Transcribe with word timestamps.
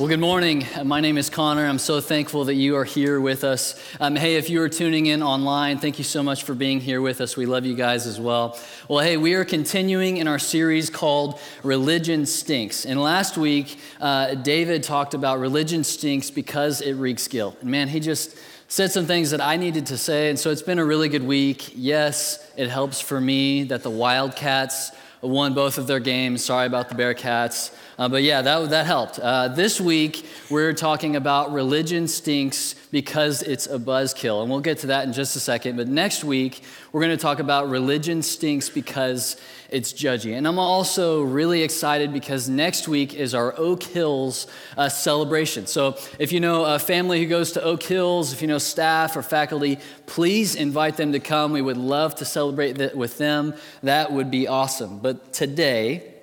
Well, 0.00 0.08
good 0.08 0.18
morning. 0.18 0.66
My 0.82 1.00
name 1.00 1.18
is 1.18 1.28
Connor. 1.28 1.66
I'm 1.66 1.78
so 1.78 2.00
thankful 2.00 2.46
that 2.46 2.54
you 2.54 2.74
are 2.76 2.84
here 2.84 3.20
with 3.20 3.44
us. 3.44 3.78
Um, 4.00 4.16
hey, 4.16 4.36
if 4.36 4.48
you 4.48 4.62
are 4.62 4.68
tuning 4.70 5.04
in 5.04 5.22
online, 5.22 5.76
thank 5.76 5.98
you 5.98 6.04
so 6.04 6.22
much 6.22 6.44
for 6.44 6.54
being 6.54 6.80
here 6.80 7.02
with 7.02 7.20
us. 7.20 7.36
We 7.36 7.44
love 7.44 7.66
you 7.66 7.74
guys 7.74 8.06
as 8.06 8.18
well. 8.18 8.58
Well, 8.88 9.04
hey, 9.04 9.18
we 9.18 9.34
are 9.34 9.44
continuing 9.44 10.16
in 10.16 10.26
our 10.26 10.38
series 10.38 10.88
called 10.88 11.38
Religion 11.62 12.24
Stinks. 12.24 12.86
And 12.86 12.98
last 12.98 13.36
week, 13.36 13.78
uh, 14.00 14.36
David 14.36 14.84
talked 14.84 15.12
about 15.12 15.38
religion 15.38 15.84
stinks 15.84 16.30
because 16.30 16.80
it 16.80 16.94
reeks 16.94 17.28
guilt. 17.28 17.58
And 17.60 17.70
man, 17.70 17.86
he 17.88 18.00
just 18.00 18.38
said 18.68 18.90
some 18.92 19.04
things 19.04 19.32
that 19.32 19.42
I 19.42 19.58
needed 19.58 19.84
to 19.88 19.98
say. 19.98 20.30
And 20.30 20.38
so 20.38 20.48
it's 20.48 20.62
been 20.62 20.78
a 20.78 20.84
really 20.84 21.10
good 21.10 21.24
week. 21.24 21.72
Yes, 21.74 22.50
it 22.56 22.70
helps 22.70 23.02
for 23.02 23.20
me 23.20 23.64
that 23.64 23.82
the 23.82 23.90
Wildcats 23.90 24.92
won 25.20 25.52
both 25.52 25.76
of 25.76 25.86
their 25.86 26.00
games. 26.00 26.42
Sorry 26.42 26.66
about 26.66 26.88
the 26.88 26.94
Bearcats. 26.94 27.74
Uh, 28.00 28.08
but 28.08 28.22
yeah, 28.22 28.40
that, 28.40 28.70
that 28.70 28.86
helped. 28.86 29.18
Uh, 29.18 29.46
this 29.48 29.78
week, 29.78 30.24
we're 30.48 30.72
talking 30.72 31.16
about 31.16 31.52
religion 31.52 32.08
stinks 32.08 32.74
because 32.90 33.42
it's 33.42 33.66
a 33.66 33.78
buzzkill. 33.78 34.40
And 34.40 34.50
we'll 34.50 34.60
get 34.60 34.78
to 34.78 34.86
that 34.86 35.06
in 35.06 35.12
just 35.12 35.36
a 35.36 35.38
second. 35.38 35.76
But 35.76 35.86
next 35.86 36.24
week, 36.24 36.62
we're 36.92 37.02
going 37.02 37.14
to 37.14 37.20
talk 37.20 37.40
about 37.40 37.68
religion 37.68 38.22
stinks 38.22 38.70
because 38.70 39.36
it's 39.68 39.92
judgy. 39.92 40.34
And 40.34 40.48
I'm 40.48 40.58
also 40.58 41.20
really 41.20 41.62
excited 41.62 42.10
because 42.10 42.48
next 42.48 42.88
week 42.88 43.12
is 43.12 43.34
our 43.34 43.52
Oak 43.58 43.82
Hills 43.82 44.46
uh, 44.78 44.88
celebration. 44.88 45.66
So 45.66 45.98
if 46.18 46.32
you 46.32 46.40
know 46.40 46.64
a 46.64 46.78
family 46.78 47.20
who 47.20 47.28
goes 47.28 47.52
to 47.52 47.62
Oak 47.62 47.82
Hills, 47.82 48.32
if 48.32 48.40
you 48.40 48.48
know 48.48 48.56
staff 48.56 49.14
or 49.14 49.22
faculty, 49.22 49.78
please 50.06 50.54
invite 50.54 50.96
them 50.96 51.12
to 51.12 51.20
come. 51.20 51.52
We 51.52 51.60
would 51.60 51.76
love 51.76 52.14
to 52.14 52.24
celebrate 52.24 52.96
with 52.96 53.18
them. 53.18 53.52
That 53.82 54.10
would 54.10 54.30
be 54.30 54.48
awesome. 54.48 55.00
But 55.00 55.34
today, 55.34 56.14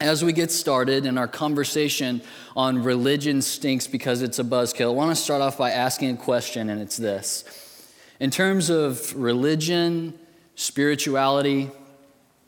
as 0.00 0.24
we 0.24 0.32
get 0.32 0.50
started 0.50 1.06
in 1.06 1.16
our 1.16 1.28
conversation 1.28 2.20
on 2.56 2.82
religion 2.82 3.40
stinks 3.40 3.86
because 3.86 4.22
it's 4.22 4.38
a 4.38 4.44
buzzkill, 4.44 4.88
I 4.88 4.94
want 4.94 5.16
to 5.16 5.22
start 5.22 5.40
off 5.40 5.56
by 5.56 5.70
asking 5.70 6.10
a 6.10 6.16
question, 6.16 6.68
and 6.68 6.80
it's 6.80 6.96
this. 6.96 7.44
In 8.18 8.30
terms 8.30 8.70
of 8.70 9.14
religion, 9.14 10.18
spirituality, 10.56 11.70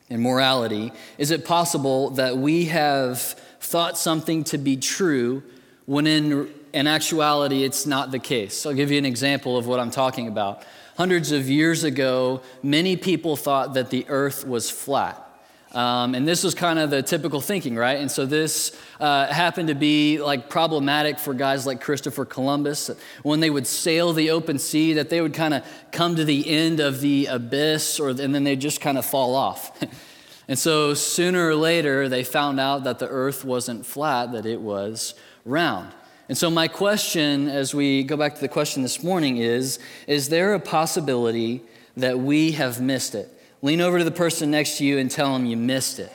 and 0.09 0.21
morality, 0.21 0.91
is 1.17 1.31
it 1.31 1.45
possible 1.45 2.11
that 2.11 2.37
we 2.37 2.65
have 2.65 3.19
thought 3.59 3.97
something 3.97 4.43
to 4.45 4.57
be 4.57 4.77
true 4.77 5.43
when 5.85 6.07
in, 6.07 6.49
in 6.73 6.87
actuality 6.87 7.63
it's 7.63 7.85
not 7.85 8.11
the 8.11 8.19
case? 8.19 8.65
I'll 8.65 8.73
give 8.73 8.91
you 8.91 8.97
an 8.97 9.05
example 9.05 9.57
of 9.57 9.67
what 9.67 9.79
I'm 9.79 9.91
talking 9.91 10.27
about. 10.27 10.63
Hundreds 10.97 11.31
of 11.31 11.49
years 11.49 11.83
ago, 11.83 12.41
many 12.63 12.95
people 12.95 13.35
thought 13.35 13.73
that 13.73 13.89
the 13.89 14.05
earth 14.09 14.47
was 14.47 14.69
flat. 14.69 15.26
Um, 15.73 16.15
and 16.15 16.27
this 16.27 16.43
was 16.43 16.55
kind 16.55 16.79
of 16.79 16.89
the 16.89 17.03
typical 17.03 17.41
thinking, 17.41 17.75
right? 17.75 17.99
And 17.99 18.09
so 18.09 18.25
this 18.25 18.77
uh, 18.99 19.27
happened 19.27 19.67
to 19.67 19.75
be 19.75 20.17
like 20.19 20.49
problematic 20.49 21.19
for 21.19 21.33
guys 21.33 21.65
like 21.65 21.81
Christopher 21.81 22.25
Columbus. 22.25 22.89
When 23.23 23.41
they 23.41 23.49
would 23.49 23.67
sail 23.67 24.13
the 24.13 24.31
open 24.31 24.59
sea, 24.59 24.93
that 24.93 25.09
they 25.09 25.19
would 25.19 25.33
kind 25.33 25.53
of 25.53 25.65
come 25.91 26.15
to 26.15 26.23
the 26.23 26.49
end 26.49 26.79
of 26.79 27.01
the 27.01 27.25
abyss, 27.27 27.99
or, 27.99 28.09
and 28.09 28.33
then 28.33 28.43
they'd 28.43 28.61
just 28.61 28.79
kind 28.79 28.97
of 28.97 29.05
fall 29.05 29.35
off. 29.35 29.77
and 30.47 30.57
so 30.57 30.93
sooner 30.93 31.49
or 31.49 31.55
later, 31.55 32.07
they 32.07 32.23
found 32.23 32.59
out 32.59 32.85
that 32.85 32.99
the 32.99 33.07
earth 33.07 33.43
wasn't 33.43 33.85
flat, 33.85 34.31
that 34.31 34.45
it 34.45 34.61
was 34.61 35.15
round. 35.43 35.91
And 36.29 36.37
so, 36.37 36.49
my 36.49 36.67
question 36.67 37.47
as 37.47 37.73
we 37.73 38.03
go 38.03 38.17
back 38.17 38.35
to 38.35 38.41
the 38.41 38.49
question 38.49 38.83
this 38.83 39.01
morning 39.01 39.37
is 39.37 39.79
Is 40.07 40.29
there 40.29 40.53
a 40.53 40.59
possibility 40.59 41.61
that 41.95 42.19
we 42.19 42.51
have 42.53 42.81
missed 42.81 43.15
it? 43.15 43.33
Lean 43.61 43.81
over 43.81 43.97
to 43.97 44.03
the 44.03 44.11
person 44.11 44.51
next 44.51 44.77
to 44.77 44.85
you 44.85 44.99
and 44.99 45.09
tell 45.09 45.33
them 45.33 45.45
you 45.45 45.57
missed 45.57 45.99
it. 45.99 46.11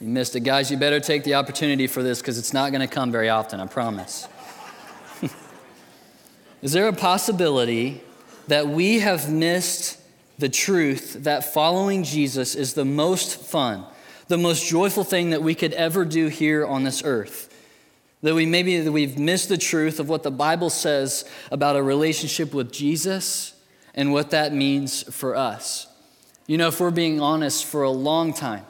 You 0.00 0.08
missed 0.08 0.36
it. 0.36 0.40
Guys, 0.40 0.70
you 0.70 0.76
better 0.76 1.00
take 1.00 1.24
the 1.24 1.34
opportunity 1.34 1.86
for 1.86 2.02
this 2.02 2.20
because 2.20 2.36
it's 2.38 2.52
not 2.52 2.72
going 2.72 2.80
to 2.80 2.92
come 2.92 3.10
very 3.10 3.28
often, 3.28 3.60
I 3.60 3.66
promise. 3.66 4.28
Is 6.62 6.72
there 6.72 6.88
a 6.88 6.92
possibility 6.92 8.02
that 8.48 8.68
we 8.68 8.98
have 8.98 9.30
missed 9.30 9.98
the 10.38 10.48
truth 10.48 11.24
that 11.24 11.52
following 11.54 12.02
Jesus 12.02 12.54
is 12.54 12.74
the 12.74 12.84
most 12.84 13.40
fun, 13.40 13.84
the 14.28 14.38
most 14.38 14.66
joyful 14.66 15.04
thing 15.04 15.30
that 15.30 15.42
we 15.42 15.54
could 15.54 15.72
ever 15.72 16.04
do 16.04 16.26
here 16.26 16.66
on 16.66 16.84
this 16.84 17.02
earth? 17.04 17.48
That 18.22 18.34
we 18.34 18.44
maybe 18.44 18.78
that 18.80 18.92
we've 18.92 19.18
missed 19.18 19.48
the 19.48 19.58
truth 19.58 19.98
of 20.00 20.08
what 20.08 20.22
the 20.22 20.30
Bible 20.30 20.68
says 20.68 21.24
about 21.50 21.76
a 21.76 21.82
relationship 21.82 22.52
with 22.52 22.72
Jesus 22.72 23.54
and 23.94 24.12
what 24.12 24.30
that 24.30 24.52
means 24.52 25.02
for 25.14 25.36
us. 25.36 25.86
You 26.46 26.58
know, 26.58 26.68
if 26.68 26.80
we're 26.80 26.90
being 26.90 27.20
honest, 27.20 27.64
for 27.64 27.82
a 27.82 27.90
long 27.90 28.32
time, 28.32 28.64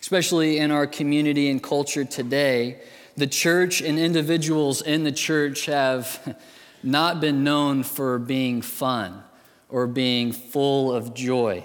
especially 0.00 0.58
in 0.58 0.70
our 0.70 0.86
community 0.86 1.50
and 1.50 1.62
culture 1.62 2.04
today, 2.04 2.80
the 3.16 3.26
church 3.26 3.80
and 3.80 3.98
individuals 3.98 4.82
in 4.82 5.04
the 5.04 5.12
church 5.12 5.66
have 5.66 6.36
not 6.82 7.20
been 7.20 7.44
known 7.44 7.82
for 7.82 8.18
being 8.18 8.62
fun 8.62 9.22
or 9.68 9.86
being 9.86 10.32
full 10.32 10.92
of 10.92 11.14
joy 11.14 11.64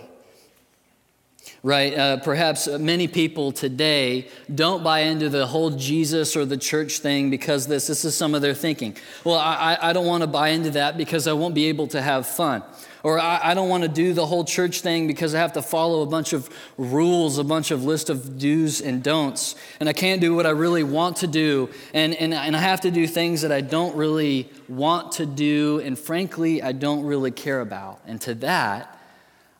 right? 1.63 1.97
Uh, 1.97 2.17
perhaps 2.17 2.67
many 2.67 3.07
people 3.07 3.51
today 3.51 4.27
don't 4.53 4.83
buy 4.83 5.01
into 5.01 5.29
the 5.29 5.45
whole 5.45 5.71
Jesus 5.71 6.35
or 6.35 6.45
the 6.45 6.57
church 6.57 6.99
thing 6.99 7.29
because 7.29 7.67
this. 7.67 7.87
This 7.87 8.05
is 8.05 8.15
some 8.15 8.35
of 8.35 8.41
their 8.41 8.53
thinking. 8.53 8.95
Well, 9.23 9.37
I, 9.37 9.77
I 9.81 9.93
don't 9.93 10.05
want 10.05 10.21
to 10.21 10.27
buy 10.27 10.49
into 10.49 10.71
that 10.71 10.97
because 10.97 11.27
I 11.27 11.33
won't 11.33 11.55
be 11.55 11.65
able 11.65 11.87
to 11.87 12.01
have 12.01 12.27
fun. 12.27 12.63
Or 13.01 13.19
I, 13.19 13.39
I 13.43 13.53
don't 13.53 13.69
want 13.69 13.83
to 13.83 13.89
do 13.89 14.13
the 14.13 14.25
whole 14.25 14.43
church 14.43 14.81
thing 14.81 15.07
because 15.07 15.33
I 15.33 15.39
have 15.39 15.53
to 15.53 15.61
follow 15.61 16.01
a 16.01 16.05
bunch 16.05 16.33
of 16.33 16.49
rules, 16.77 17.37
a 17.37 17.43
bunch 17.43 17.71
of 17.71 17.83
list 17.83 18.09
of 18.09 18.37
do's 18.37 18.81
and 18.81 19.01
don'ts. 19.01 19.55
And 19.79 19.87
I 19.87 19.93
can't 19.93 20.19
do 20.19 20.35
what 20.35 20.45
I 20.45 20.51
really 20.51 20.83
want 20.83 21.17
to 21.17 21.27
do. 21.27 21.69
And, 21.93 22.13
and, 22.15 22.33
and 22.33 22.55
I 22.55 22.59
have 22.59 22.81
to 22.81 22.91
do 22.91 23.07
things 23.07 23.41
that 23.41 23.51
I 23.51 23.61
don't 23.61 23.95
really 23.95 24.49
want 24.67 25.13
to 25.13 25.25
do. 25.25 25.79
And 25.79 25.97
frankly, 25.97 26.61
I 26.61 26.73
don't 26.73 27.03
really 27.03 27.31
care 27.31 27.61
about. 27.61 28.01
And 28.05 28.19
to 28.21 28.35
that, 28.35 28.98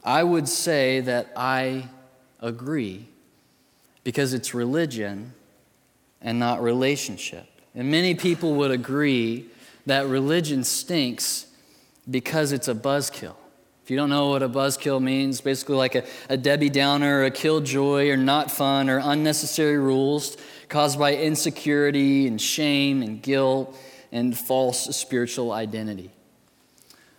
I 0.04 0.24
would 0.24 0.48
say 0.48 1.02
that 1.02 1.32
I 1.36 1.90
agree 2.40 3.08
because 4.04 4.34
it's 4.34 4.54
religion 4.54 5.34
and 6.22 6.40
not 6.40 6.62
relationship. 6.62 7.46
And 7.76 7.92
many 7.92 8.16
people 8.16 8.56
would 8.56 8.72
agree 8.72 9.46
that 9.86 10.08
religion 10.08 10.64
stinks 10.64 11.48
because 12.10 12.52
it's 12.52 12.68
a 12.68 12.74
buzzkill. 12.74 13.36
If 13.84 13.92
you 13.92 13.98
don't 13.98 14.10
know 14.10 14.30
what 14.30 14.44
a 14.44 14.50
buzzkill 14.50 15.02
means, 15.02 15.42
basically 15.42 15.76
like 15.76 15.96
a, 15.96 16.04
a 16.30 16.38
Debbie 16.38 16.70
Downer, 16.70 17.24
a 17.24 17.32
killjoy, 17.32 18.10
or 18.10 18.18
not 18.18 18.52
fun, 18.52 18.90
or 18.90 19.00
unnecessary 19.04 19.78
rules 19.78 20.38
caused 20.68 21.00
by 21.00 21.16
insecurity 21.16 22.28
and 22.28 22.40
shame 22.40 23.02
and 23.02 23.22
guilt 23.22 23.76
and 24.12 24.38
false 24.38 24.96
spiritual 24.96 25.52
identity 25.52 26.12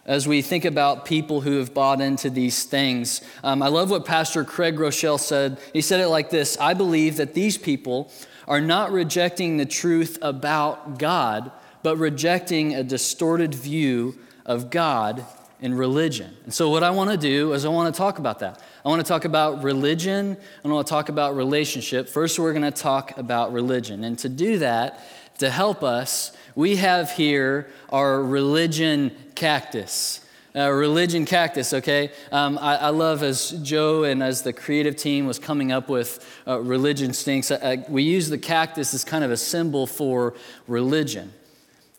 as 0.04 0.26
we 0.26 0.42
think 0.42 0.64
about 0.64 1.04
people 1.04 1.40
who 1.40 1.58
have 1.58 1.74
bought 1.74 2.00
into 2.00 2.30
these 2.30 2.64
things. 2.64 3.22
Um, 3.44 3.62
I 3.62 3.68
love 3.68 3.90
what 3.90 4.04
Pastor 4.04 4.44
Craig 4.44 4.76
Groeschel 4.76 5.18
said. 5.18 5.58
He 5.72 5.80
said 5.80 6.00
it 6.00 6.08
like 6.08 6.30
this 6.30 6.58
I 6.58 6.74
believe 6.74 7.16
that 7.16 7.34
these 7.34 7.58
people 7.58 8.10
are 8.48 8.60
not 8.60 8.90
rejecting 8.90 9.56
the 9.56 9.66
truth 9.66 10.18
about 10.22 10.98
God, 10.98 11.52
but 11.82 11.96
rejecting 11.96 12.74
a 12.74 12.82
distorted 12.82 13.54
view 13.54 14.18
of 14.44 14.70
God 14.70 15.24
and 15.62 15.78
religion. 15.78 16.34
And 16.44 16.52
so, 16.52 16.70
what 16.70 16.82
I 16.82 16.90
want 16.90 17.10
to 17.10 17.16
do 17.16 17.52
is 17.52 17.64
I 17.64 17.68
want 17.68 17.94
to 17.94 17.98
talk 17.98 18.18
about 18.18 18.40
that. 18.40 18.62
I 18.84 18.88
want 18.88 19.04
to 19.04 19.08
talk 19.08 19.24
about 19.24 19.62
religion, 19.62 20.36
and 20.62 20.72
I 20.72 20.74
want 20.74 20.86
to 20.86 20.90
talk 20.90 21.10
about 21.10 21.36
relationship. 21.36 22.08
First, 22.08 22.38
we're 22.38 22.52
going 22.52 22.62
to 22.62 22.70
talk 22.70 23.16
about 23.18 23.52
religion. 23.52 24.04
And 24.04 24.18
to 24.20 24.28
do 24.28 24.58
that, 24.58 25.00
to 25.38 25.50
help 25.50 25.82
us, 25.82 26.32
we 26.54 26.76
have 26.76 27.12
here 27.12 27.68
our 27.90 28.22
religion 28.22 29.12
cactus. 29.34 30.24
Uh, 30.54 30.68
religion 30.68 31.24
cactus, 31.24 31.72
okay? 31.72 32.10
Um, 32.32 32.58
I, 32.58 32.76
I, 32.76 32.88
love 32.88 33.22
as 33.22 33.50
Joe 33.62 34.02
and 34.02 34.20
as 34.20 34.42
the 34.42 34.52
creative 34.52 34.96
team 34.96 35.24
was 35.24 35.38
coming 35.38 35.70
up 35.70 35.88
with 35.88 36.26
uh, 36.44 36.58
religion 36.58 37.12
stinks, 37.12 37.52
we 37.88 38.02
use 38.02 38.28
the 38.28 38.38
cactus 38.38 38.92
as 38.92 39.04
kind 39.04 39.22
of 39.22 39.30
a 39.30 39.36
symbol 39.36 39.86
for 39.86 40.34
religion. 40.66 41.32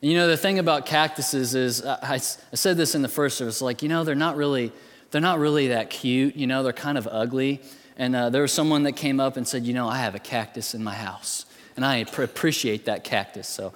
And 0.02 0.12
you 0.12 0.18
know, 0.18 0.28
the 0.28 0.36
thing 0.36 0.60
about 0.60 0.86
cactuses 0.86 1.56
is, 1.56 1.86
I, 1.86 2.16
I 2.16 2.18
said 2.18 2.76
this 2.76 2.94
in 2.94 3.02
the 3.02 3.08
first 3.08 3.38
service, 3.38 3.62
like, 3.62 3.82
you 3.82 3.88
know, 3.88 4.04
they're 4.04 4.16
not 4.16 4.36
really, 4.36 4.74
they're 5.12 5.22
not 5.22 5.40
really 5.40 5.70
that 5.70 5.90
cute, 5.90 6.36
you 6.36 6.46
know, 6.46 6.62
they're 6.62 6.74
kind 6.74 6.98
of 6.98 7.08
ugly. 7.10 7.62
And 7.96 8.14
uh, 8.16 8.30
there 8.32 8.42
was 8.42 8.52
someone 8.52 8.84
that 8.84 8.94
came 8.94 9.22
up 9.22 9.38
and 9.38 9.48
said, 9.48 9.64
you 9.64 9.74
know, 9.74 9.88
I 9.88 10.00
have 10.00 10.14
a 10.14 10.20
cactus 10.20 10.74
in 10.74 10.84
my 10.84 10.96
house. 10.96 11.46
And 11.78 11.86
I 11.86 11.98
appreciate 11.98 12.86
that 12.86 13.06
cactus. 13.06 13.48
So 13.48 13.74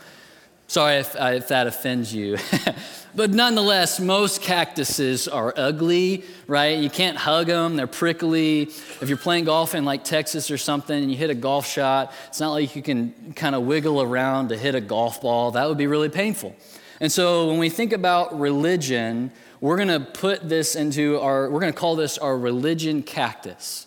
Sorry 0.67 0.95
if, 0.95 1.15
uh, 1.15 1.33
if 1.35 1.49
that 1.49 1.67
offends 1.67 2.13
you. 2.13 2.37
but 3.15 3.29
nonetheless, 3.29 3.99
most 3.99 4.41
cactuses 4.41 5.27
are 5.27 5.53
ugly, 5.55 6.23
right? 6.47 6.79
You 6.79 6.89
can't 6.89 7.17
hug 7.17 7.47
them, 7.47 7.75
they're 7.75 7.85
prickly. 7.85 8.63
If 8.63 9.07
you're 9.07 9.17
playing 9.17 9.45
golf 9.45 9.75
in 9.75 9.85
like 9.85 10.03
Texas 10.03 10.49
or 10.49 10.57
something 10.57 10.97
and 11.03 11.11
you 11.11 11.17
hit 11.17 11.29
a 11.29 11.35
golf 11.35 11.67
shot, 11.67 12.11
it's 12.27 12.39
not 12.39 12.51
like 12.51 12.75
you 12.75 12.81
can 12.81 13.33
kind 13.35 13.53
of 13.53 13.63
wiggle 13.63 14.01
around 14.01 14.49
to 14.49 14.57
hit 14.57 14.73
a 14.73 14.81
golf 14.81 15.21
ball. 15.21 15.51
That 15.51 15.69
would 15.69 15.77
be 15.77 15.87
really 15.87 16.09
painful. 16.09 16.55
And 16.99 17.11
so 17.11 17.47
when 17.47 17.59
we 17.59 17.69
think 17.69 17.93
about 17.93 18.39
religion, 18.39 19.31
we're 19.61 19.77
going 19.77 19.89
to 19.89 19.99
put 19.99 20.47
this 20.47 20.75
into 20.75 21.19
our, 21.19 21.49
we're 21.49 21.59
going 21.59 21.73
to 21.73 21.79
call 21.79 21.95
this 21.95 22.17
our 22.17 22.37
religion 22.37 23.03
cactus. 23.03 23.85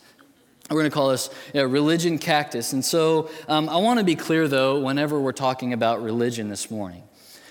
We're 0.70 0.80
going 0.80 0.90
to 0.90 0.94
call 0.94 1.10
this 1.10 1.30
you 1.54 1.60
know, 1.60 1.66
religion 1.66 2.18
cactus. 2.18 2.72
And 2.72 2.84
so 2.84 3.30
um, 3.48 3.68
I 3.68 3.76
want 3.76 4.00
to 4.00 4.04
be 4.04 4.14
clear, 4.14 4.48
though, 4.48 4.80
whenever 4.80 5.18
we're 5.18 5.32
talking 5.32 5.72
about 5.72 6.02
religion 6.02 6.48
this 6.48 6.70
morning, 6.70 7.02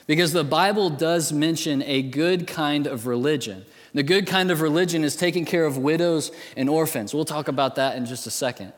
because 0.06 0.34
the 0.34 0.44
Bible 0.44 0.90
does 0.90 1.34
mention 1.34 1.81
a 1.84 2.02
good 2.04 2.46
kind 2.48 2.86
of 2.86 3.08
religion. 3.08 3.66
The 3.94 4.04
good 4.04 4.28
kind 4.28 4.52
of 4.52 4.62
religion 4.62 5.04
is 5.04 5.16
taking 5.16 5.46
care 5.46 5.66
of 5.66 5.78
widows 5.78 6.31
and 6.56 6.69
orphans. 6.69 7.14
We'll 7.14 7.25
talk 7.25 7.48
about 7.48 7.75
that 7.75 7.98
in 7.98 8.06
just 8.06 8.28
a 8.28 8.31
second. 8.31 8.74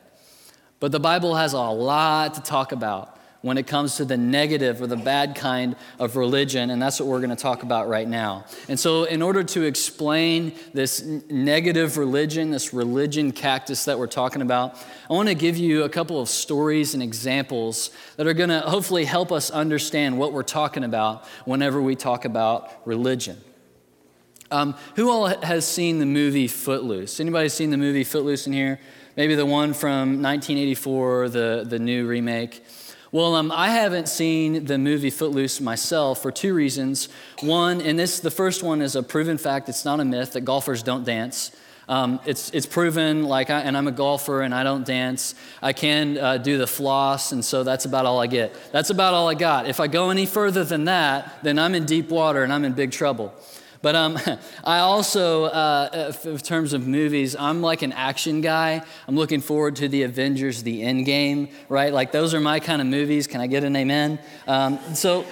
But 0.80 0.92
the 0.92 1.00
Bible 1.00 1.36
has 1.36 1.52
a 1.52 1.60
lot 1.60 2.34
to 2.34 2.40
talk 2.40 2.72
about 2.72 3.19
when 3.42 3.56
it 3.56 3.66
comes 3.66 3.96
to 3.96 4.04
the 4.04 4.16
negative 4.16 4.82
or 4.82 4.86
the 4.86 4.96
bad 4.96 5.34
kind 5.34 5.74
of 5.98 6.16
religion, 6.16 6.70
and 6.70 6.80
that's 6.80 7.00
what 7.00 7.08
we're 7.08 7.20
going 7.20 7.30
to 7.30 7.36
talk 7.36 7.62
about 7.62 7.88
right 7.88 8.06
now. 8.06 8.44
And 8.68 8.78
so, 8.78 9.04
in 9.04 9.22
order 9.22 9.42
to 9.42 9.62
explain 9.62 10.52
this 10.74 11.02
negative 11.02 11.96
religion, 11.96 12.50
this 12.50 12.74
religion 12.74 13.32
cactus 13.32 13.86
that 13.86 13.98
we're 13.98 14.06
talking 14.06 14.42
about, 14.42 14.76
I 15.08 15.14
want 15.14 15.28
to 15.28 15.34
give 15.34 15.56
you 15.56 15.84
a 15.84 15.88
couple 15.88 16.20
of 16.20 16.28
stories 16.28 16.94
and 16.94 17.02
examples 17.02 17.90
that 18.16 18.26
are 18.26 18.34
going 18.34 18.50
to 18.50 18.60
hopefully 18.60 19.04
help 19.04 19.32
us 19.32 19.50
understand 19.50 20.18
what 20.18 20.32
we're 20.32 20.42
talking 20.42 20.84
about 20.84 21.26
whenever 21.44 21.80
we 21.80 21.96
talk 21.96 22.24
about 22.24 22.70
religion. 22.84 23.38
Um, 24.52 24.74
who 24.96 25.10
all 25.10 25.26
has 25.26 25.66
seen 25.66 26.00
the 26.00 26.06
movie 26.06 26.48
Footloose? 26.48 27.20
Anybody 27.20 27.48
seen 27.48 27.70
the 27.70 27.76
movie 27.76 28.02
Footloose 28.02 28.48
in 28.48 28.52
here? 28.52 28.80
Maybe 29.16 29.34
the 29.36 29.46
one 29.46 29.74
from 29.74 30.22
1984, 30.22 31.28
the, 31.28 31.66
the 31.68 31.78
new 31.78 32.06
remake. 32.06 32.64
Well, 33.12 33.34
um, 33.34 33.50
I 33.50 33.70
haven't 33.70 34.08
seen 34.08 34.66
the 34.66 34.78
movie 34.78 35.10
Footloose 35.10 35.60
myself 35.60 36.22
for 36.22 36.30
two 36.30 36.54
reasons. 36.54 37.08
One, 37.40 37.80
and 37.80 37.98
this, 37.98 38.20
the 38.20 38.30
first 38.30 38.62
one 38.62 38.80
is 38.80 38.94
a 38.94 39.02
proven 39.02 39.36
fact, 39.36 39.68
it's 39.68 39.84
not 39.84 39.98
a 39.98 40.04
myth, 40.04 40.34
that 40.34 40.42
golfers 40.42 40.84
don't 40.84 41.02
dance. 41.02 41.50
Um, 41.88 42.20
it's, 42.24 42.50
it's 42.50 42.66
proven, 42.66 43.24
like, 43.24 43.50
I, 43.50 43.62
and 43.62 43.76
I'm 43.76 43.88
a 43.88 43.92
golfer 43.92 44.42
and 44.42 44.54
I 44.54 44.62
don't 44.62 44.86
dance. 44.86 45.34
I 45.60 45.72
can 45.72 46.18
uh, 46.18 46.36
do 46.38 46.56
the 46.56 46.68
floss, 46.68 47.32
and 47.32 47.44
so 47.44 47.64
that's 47.64 47.84
about 47.84 48.06
all 48.06 48.20
I 48.20 48.28
get. 48.28 48.54
That's 48.70 48.90
about 48.90 49.12
all 49.12 49.28
I 49.28 49.34
got. 49.34 49.66
If 49.66 49.80
I 49.80 49.88
go 49.88 50.10
any 50.10 50.24
further 50.24 50.62
than 50.62 50.84
that, 50.84 51.42
then 51.42 51.58
I'm 51.58 51.74
in 51.74 51.86
deep 51.86 52.10
water 52.10 52.44
and 52.44 52.52
I'm 52.52 52.64
in 52.64 52.74
big 52.74 52.92
trouble. 52.92 53.34
But 53.82 53.96
um, 53.96 54.18
I 54.64 54.78
also, 54.78 55.44
uh, 55.44 56.12
in 56.24 56.38
terms 56.38 56.72
of 56.72 56.86
movies, 56.86 57.34
I'm 57.36 57.62
like 57.62 57.82
an 57.82 57.92
action 57.92 58.40
guy. 58.40 58.82
I'm 59.08 59.16
looking 59.16 59.40
forward 59.40 59.76
to 59.76 59.88
the 59.88 60.02
Avengers, 60.02 60.62
the 60.62 60.82
Endgame, 60.82 61.50
right? 61.68 61.92
Like 61.92 62.12
those 62.12 62.34
are 62.34 62.40
my 62.40 62.60
kind 62.60 62.80
of 62.80 62.86
movies. 62.86 63.26
Can 63.26 63.40
I 63.40 63.46
get 63.46 63.64
an 63.64 63.74
amen? 63.76 64.18
Um, 64.46 64.78
so, 64.94 65.24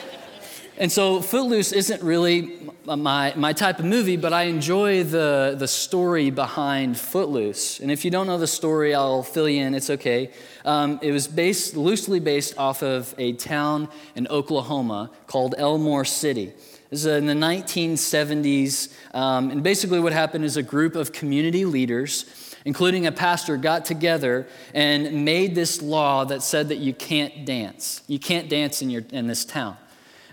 and 0.78 0.90
so 0.90 1.20
Footloose 1.20 1.72
isn't 1.72 2.02
really 2.02 2.58
my, 2.84 3.34
my 3.36 3.52
type 3.52 3.80
of 3.80 3.84
movie, 3.84 4.16
but 4.16 4.32
I 4.32 4.44
enjoy 4.44 5.04
the, 5.04 5.56
the 5.58 5.68
story 5.68 6.30
behind 6.30 6.96
Footloose. 6.96 7.80
And 7.80 7.90
if 7.90 8.04
you 8.04 8.10
don't 8.10 8.26
know 8.26 8.38
the 8.38 8.46
story, 8.46 8.94
I'll 8.94 9.22
fill 9.22 9.48
you 9.48 9.62
in. 9.62 9.74
It's 9.74 9.90
okay. 9.90 10.30
Um, 10.64 10.98
it 11.02 11.10
was 11.10 11.26
based, 11.26 11.76
loosely 11.76 12.20
based 12.20 12.56
off 12.56 12.82
of 12.82 13.14
a 13.18 13.32
town 13.32 13.88
in 14.14 14.26
Oklahoma 14.28 15.10
called 15.26 15.54
Elmore 15.58 16.04
City. 16.04 16.52
This 16.90 17.00
is 17.00 17.06
in 17.06 17.26
the 17.26 17.34
1970s. 17.34 18.94
Um, 19.14 19.50
and 19.50 19.62
basically, 19.62 20.00
what 20.00 20.12
happened 20.12 20.44
is 20.44 20.56
a 20.56 20.62
group 20.62 20.96
of 20.96 21.12
community 21.12 21.64
leaders, 21.66 22.54
including 22.64 23.06
a 23.06 23.12
pastor, 23.12 23.58
got 23.58 23.84
together 23.84 24.46
and 24.72 25.24
made 25.24 25.54
this 25.54 25.82
law 25.82 26.24
that 26.24 26.42
said 26.42 26.68
that 26.68 26.78
you 26.78 26.94
can't 26.94 27.44
dance. 27.44 28.02
You 28.06 28.18
can't 28.18 28.48
dance 28.48 28.80
in, 28.80 28.88
your, 28.88 29.02
in 29.10 29.26
this 29.26 29.44
town. 29.44 29.76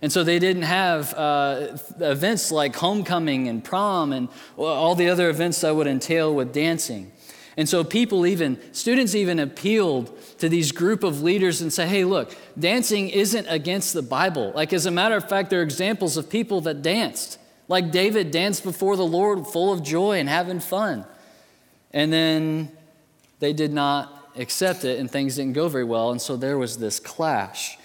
And 0.02 0.12
so 0.12 0.24
they 0.24 0.40
didn't 0.40 0.63
have 0.63 1.13
uh, 1.13 1.78
events 2.00 2.52
like 2.52 2.75
homecoming 2.75 3.48
and 3.48 3.63
prom 3.63 4.13
and 4.13 4.30
all 4.56 4.96
the 4.96 5.10
other 5.10 5.30
events 5.30 5.62
that 5.62 5.75
would 5.75 5.88
entail 5.88 6.34
with 6.34 6.54
dancing. 6.54 7.12
And 7.57 7.69
so 7.69 7.84
people 7.84 8.25
even, 8.25 8.60
students 8.74 9.16
even 9.16 9.40
appealed 9.40 10.18
to 10.40 10.50
these 10.50 10.72
group 10.72 11.04
of 11.04 11.22
leaders 11.22 11.62
and 11.62 11.72
say, 11.72 11.88
hey, 11.88 12.04
look, 12.04 12.36
dancing 12.60 13.10
isn't 13.10 13.48
against 13.48 13.94
the 13.94 14.02
Bible. 14.02 14.52
Like, 14.54 14.74
as 14.74 14.86
a 14.86 14.92
matter 14.92 15.16
of 15.16 15.30
fact, 15.30 15.50
there 15.50 15.62
are 15.62 15.63
examples 15.63 16.18
of 16.18 16.30
people 16.30 16.62
that 16.62 16.81
danced. 16.81 17.40
Like 17.68 17.92
David 17.92 18.31
danced 18.31 18.63
before 18.63 18.98
the 18.98 19.06
Lord 19.06 19.48
full 19.48 19.72
of 19.72 19.81
joy 19.84 20.19
and 20.19 20.30
having 20.30 20.60
fun. 20.60 21.06
And 21.92 22.12
then 22.12 22.72
they 23.40 23.54
did 23.54 23.72
not 23.72 24.30
accept 24.38 24.84
it 24.84 25.00
and 25.00 25.10
things 25.10 25.38
didn't 25.38 25.54
go 25.54 25.69
very 25.69 25.84
well. 25.84 26.12
And 26.12 26.22
so 26.22 26.36
there 26.36 26.58
was 26.58 26.78
this 26.78 27.00
clash. 27.00 27.78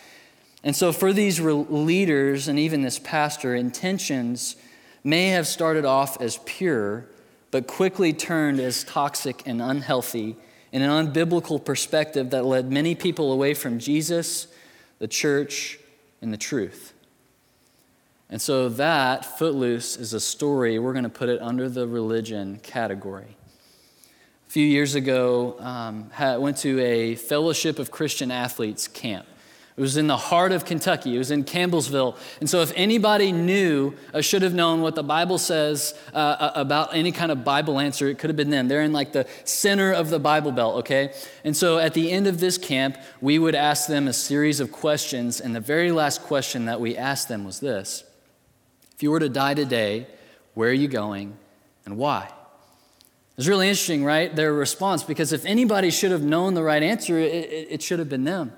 And 0.62 0.76
so 0.76 0.92
for 0.92 1.12
these 1.12 1.40
leaders 1.40 2.48
and 2.48 2.58
even 2.58 2.82
this 2.82 2.98
pastor, 2.98 3.54
intentions 3.54 4.56
may 5.02 5.28
have 5.28 5.46
started 5.46 5.84
off 5.84 6.20
as 6.20 6.38
pure, 6.44 7.06
but 7.50 7.66
quickly 7.66 8.12
turned 8.12 8.60
as 8.60 8.84
toxic 8.84 9.42
and 9.46 9.60
unhealthy 9.60 10.36
in 10.72 10.82
an 10.82 10.90
unbiblical 10.90 11.62
perspective 11.64 12.30
that 12.30 12.44
led 12.44 12.70
many 12.70 12.94
people 12.94 13.32
away 13.32 13.54
from 13.54 13.78
Jesus, 13.78 14.46
the 14.98 15.08
church, 15.08 15.78
and 16.22 16.32
the 16.32 16.36
truth. 16.36 16.92
And 18.28 18.40
so 18.40 18.68
that, 18.68 19.38
Footloose, 19.38 19.96
is 19.96 20.12
a 20.12 20.20
story, 20.20 20.78
we're 20.78 20.92
going 20.92 21.02
to 21.04 21.08
put 21.08 21.28
it 21.28 21.42
under 21.42 21.68
the 21.68 21.88
religion 21.88 22.60
category. 22.62 23.36
A 24.46 24.50
few 24.50 24.66
years 24.66 24.94
ago, 24.94 25.56
um, 25.58 26.10
went 26.40 26.58
to 26.58 26.80
a 26.80 27.16
Fellowship 27.16 27.80
of 27.80 27.90
Christian 27.90 28.30
Athletes 28.30 28.86
camp. 28.86 29.26
It 29.80 29.82
was 29.82 29.96
in 29.96 30.08
the 30.08 30.16
heart 30.18 30.52
of 30.52 30.66
Kentucky. 30.66 31.14
It 31.14 31.18
was 31.18 31.30
in 31.30 31.42
Campbellsville. 31.42 32.14
And 32.40 32.50
so, 32.50 32.60
if 32.60 32.70
anybody 32.76 33.32
knew, 33.32 33.94
should 34.20 34.42
have 34.42 34.52
known 34.52 34.82
what 34.82 34.94
the 34.94 35.02
Bible 35.02 35.38
says 35.38 35.94
uh, 36.12 36.50
about 36.54 36.94
any 36.94 37.12
kind 37.12 37.32
of 37.32 37.44
Bible 37.44 37.80
answer, 37.80 38.06
it 38.06 38.18
could 38.18 38.28
have 38.28 38.36
been 38.36 38.50
them. 38.50 38.68
They're 38.68 38.82
in 38.82 38.92
like 38.92 39.14
the 39.14 39.26
center 39.44 39.90
of 39.90 40.10
the 40.10 40.18
Bible 40.18 40.52
Belt, 40.52 40.80
okay? 40.80 41.14
And 41.44 41.56
so, 41.56 41.78
at 41.78 41.94
the 41.94 42.12
end 42.12 42.26
of 42.26 42.40
this 42.40 42.58
camp, 42.58 42.98
we 43.22 43.38
would 43.38 43.54
ask 43.54 43.88
them 43.88 44.06
a 44.06 44.12
series 44.12 44.60
of 44.60 44.70
questions. 44.70 45.40
And 45.40 45.56
the 45.56 45.60
very 45.60 45.92
last 45.92 46.24
question 46.24 46.66
that 46.66 46.78
we 46.78 46.94
asked 46.94 47.28
them 47.28 47.46
was 47.46 47.60
this 47.60 48.04
If 48.94 49.02
you 49.02 49.10
were 49.10 49.20
to 49.20 49.30
die 49.30 49.54
today, 49.54 50.08
where 50.52 50.68
are 50.68 50.74
you 50.74 50.88
going 50.88 51.38
and 51.86 51.96
why? 51.96 52.28
It's 53.38 53.48
really 53.48 53.70
interesting, 53.70 54.04
right? 54.04 54.36
Their 54.36 54.52
response, 54.52 55.04
because 55.04 55.32
if 55.32 55.46
anybody 55.46 55.90
should 55.90 56.10
have 56.10 56.22
known 56.22 56.52
the 56.52 56.62
right 56.62 56.82
answer, 56.82 57.18
it, 57.18 57.32
it, 57.32 57.68
it 57.70 57.82
should 57.82 57.98
have 57.98 58.10
been 58.10 58.24
them. 58.24 58.52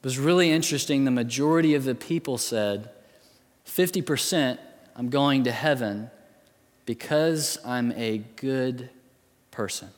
It 0.00 0.04
was 0.04 0.18
really 0.18 0.50
interesting. 0.50 1.04
The 1.04 1.10
majority 1.10 1.74
of 1.74 1.84
the 1.84 1.94
people 1.94 2.38
said, 2.38 2.90
50% 3.66 4.58
I'm 4.96 5.10
going 5.10 5.44
to 5.44 5.52
heaven 5.52 6.10
because 6.84 7.58
I'm 7.64 7.92
a 7.92 8.18
good 8.36 8.90
person. 9.52 9.90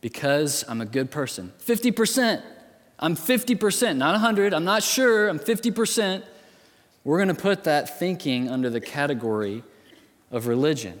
Because 0.00 0.64
I'm 0.68 0.80
a 0.80 0.86
good 0.86 1.12
person. 1.12 1.52
50%. 1.64 2.42
I'm 2.98 3.16
50%, 3.16 3.96
not 3.96 4.12
100. 4.12 4.52
I'm 4.54 4.64
not 4.64 4.82
sure. 4.82 5.28
I'm 5.28 5.38
50%. 5.38 6.24
We're 7.04 7.18
going 7.18 7.28
to 7.28 7.40
put 7.40 7.64
that 7.64 7.98
thinking 7.98 8.48
under 8.48 8.70
the 8.70 8.80
category 8.80 9.62
of 10.30 10.46
religion. 10.46 11.00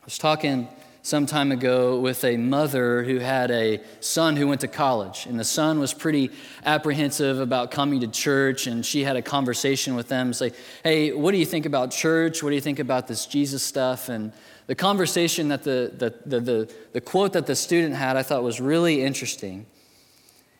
I 0.00 0.04
was 0.04 0.18
talking 0.18 0.68
some 1.02 1.24
time 1.24 1.50
ago 1.50 1.98
with 1.98 2.24
a 2.24 2.36
mother 2.36 3.02
who 3.04 3.18
had 3.18 3.50
a 3.50 3.80
son 4.00 4.36
who 4.36 4.46
went 4.46 4.60
to 4.60 4.68
college. 4.68 5.26
And 5.26 5.38
the 5.40 5.44
son 5.44 5.78
was 5.78 5.94
pretty 5.94 6.30
apprehensive 6.64 7.40
about 7.40 7.70
coming 7.70 8.00
to 8.00 8.08
church. 8.08 8.66
And 8.66 8.84
she 8.84 9.02
had 9.04 9.16
a 9.16 9.22
conversation 9.22 9.94
with 9.94 10.08
them, 10.08 10.32
say, 10.32 10.52
Hey, 10.84 11.12
what 11.12 11.32
do 11.32 11.38
you 11.38 11.46
think 11.46 11.64
about 11.64 11.90
church? 11.90 12.42
What 12.42 12.50
do 12.50 12.54
you 12.54 12.60
think 12.60 12.78
about 12.78 13.08
this 13.08 13.24
Jesus 13.26 13.62
stuff? 13.62 14.08
And 14.08 14.32
the 14.66 14.74
conversation 14.74 15.48
that 15.48 15.64
the, 15.64 15.92
the, 15.96 16.14
the, 16.26 16.40
the, 16.40 16.74
the 16.92 17.00
quote 17.00 17.32
that 17.32 17.46
the 17.46 17.56
student 17.56 17.94
had, 17.94 18.16
I 18.16 18.22
thought 18.22 18.42
was 18.42 18.60
really 18.60 19.02
interesting. 19.02 19.66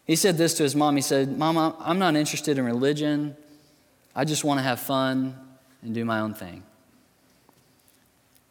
He 0.06 0.16
said 0.16 0.38
this 0.38 0.54
to 0.54 0.62
his 0.62 0.74
mom. 0.74 0.96
He 0.96 1.02
said, 1.02 1.36
Mama, 1.36 1.76
I'm 1.78 1.98
not 1.98 2.16
interested 2.16 2.58
in 2.58 2.64
religion. 2.64 3.36
I 4.16 4.24
just 4.24 4.42
want 4.42 4.58
to 4.58 4.62
have 4.62 4.80
fun 4.80 5.38
and 5.82 5.94
do 5.94 6.04
my 6.04 6.20
own 6.20 6.34
thing. 6.34 6.64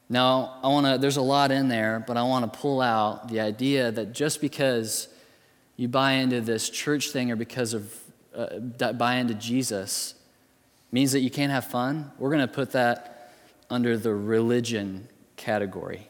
Now, 0.09 0.57
I 0.63 0.69
want 0.69 0.87
to, 0.87 0.97
there's 0.97 1.17
a 1.17 1.21
lot 1.21 1.51
in 1.51 1.67
there, 1.67 2.03
but 2.05 2.17
I 2.17 2.23
want 2.23 2.51
to 2.51 2.59
pull 2.59 2.81
out 2.81 3.27
the 3.27 3.39
idea 3.39 3.91
that 3.91 4.11
just 4.11 4.41
because 4.41 5.07
you 5.77 5.87
buy 5.87 6.13
into 6.13 6.41
this 6.41 6.69
church 6.69 7.11
thing 7.11 7.31
or 7.31 7.35
because 7.35 7.73
of 7.73 7.93
uh, 8.35 8.59
buy 8.93 9.15
into 9.15 9.35
Jesus 9.35 10.15
means 10.91 11.11
that 11.11 11.19
you 11.19 11.29
can't 11.29 11.51
have 11.51 11.65
fun. 11.65 12.11
We're 12.17 12.31
going 12.31 12.47
to 12.47 12.53
put 12.53 12.71
that 12.71 13.33
under 13.69 13.97
the 13.97 14.13
religion 14.13 15.07
category. 15.35 16.07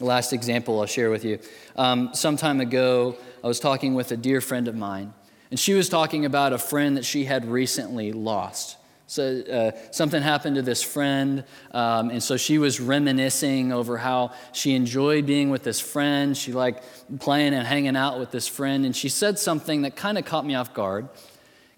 last 0.00 0.32
example 0.32 0.80
I'll 0.80 0.86
share 0.86 1.10
with 1.10 1.24
you. 1.24 1.38
Um, 1.76 2.10
some 2.14 2.36
time 2.36 2.60
ago, 2.60 3.16
I 3.44 3.46
was 3.46 3.60
talking 3.60 3.94
with 3.94 4.10
a 4.10 4.16
dear 4.16 4.40
friend 4.40 4.68
of 4.68 4.74
mine, 4.74 5.12
and 5.50 5.60
she 5.60 5.74
was 5.74 5.88
talking 5.88 6.24
about 6.24 6.52
a 6.52 6.58
friend 6.58 6.96
that 6.96 7.04
she 7.04 7.24
had 7.24 7.44
recently 7.44 8.12
lost. 8.12 8.76
So 9.08 9.40
uh, 9.40 9.70
something 9.90 10.22
happened 10.22 10.56
to 10.56 10.62
this 10.62 10.82
friend, 10.82 11.42
um, 11.72 12.10
and 12.10 12.22
so 12.22 12.36
she 12.36 12.58
was 12.58 12.78
reminiscing 12.78 13.72
over 13.72 13.96
how 13.96 14.32
she 14.52 14.74
enjoyed 14.74 15.24
being 15.24 15.48
with 15.48 15.62
this 15.62 15.80
friend. 15.80 16.36
She 16.36 16.52
liked 16.52 16.84
playing 17.18 17.54
and 17.54 17.66
hanging 17.66 17.96
out 17.96 18.20
with 18.20 18.30
this 18.30 18.46
friend, 18.46 18.84
and 18.84 18.94
she 18.94 19.08
said 19.08 19.38
something 19.38 19.80
that 19.82 19.96
kind 19.96 20.18
of 20.18 20.26
caught 20.26 20.44
me 20.44 20.54
off 20.54 20.74
guard, 20.74 21.08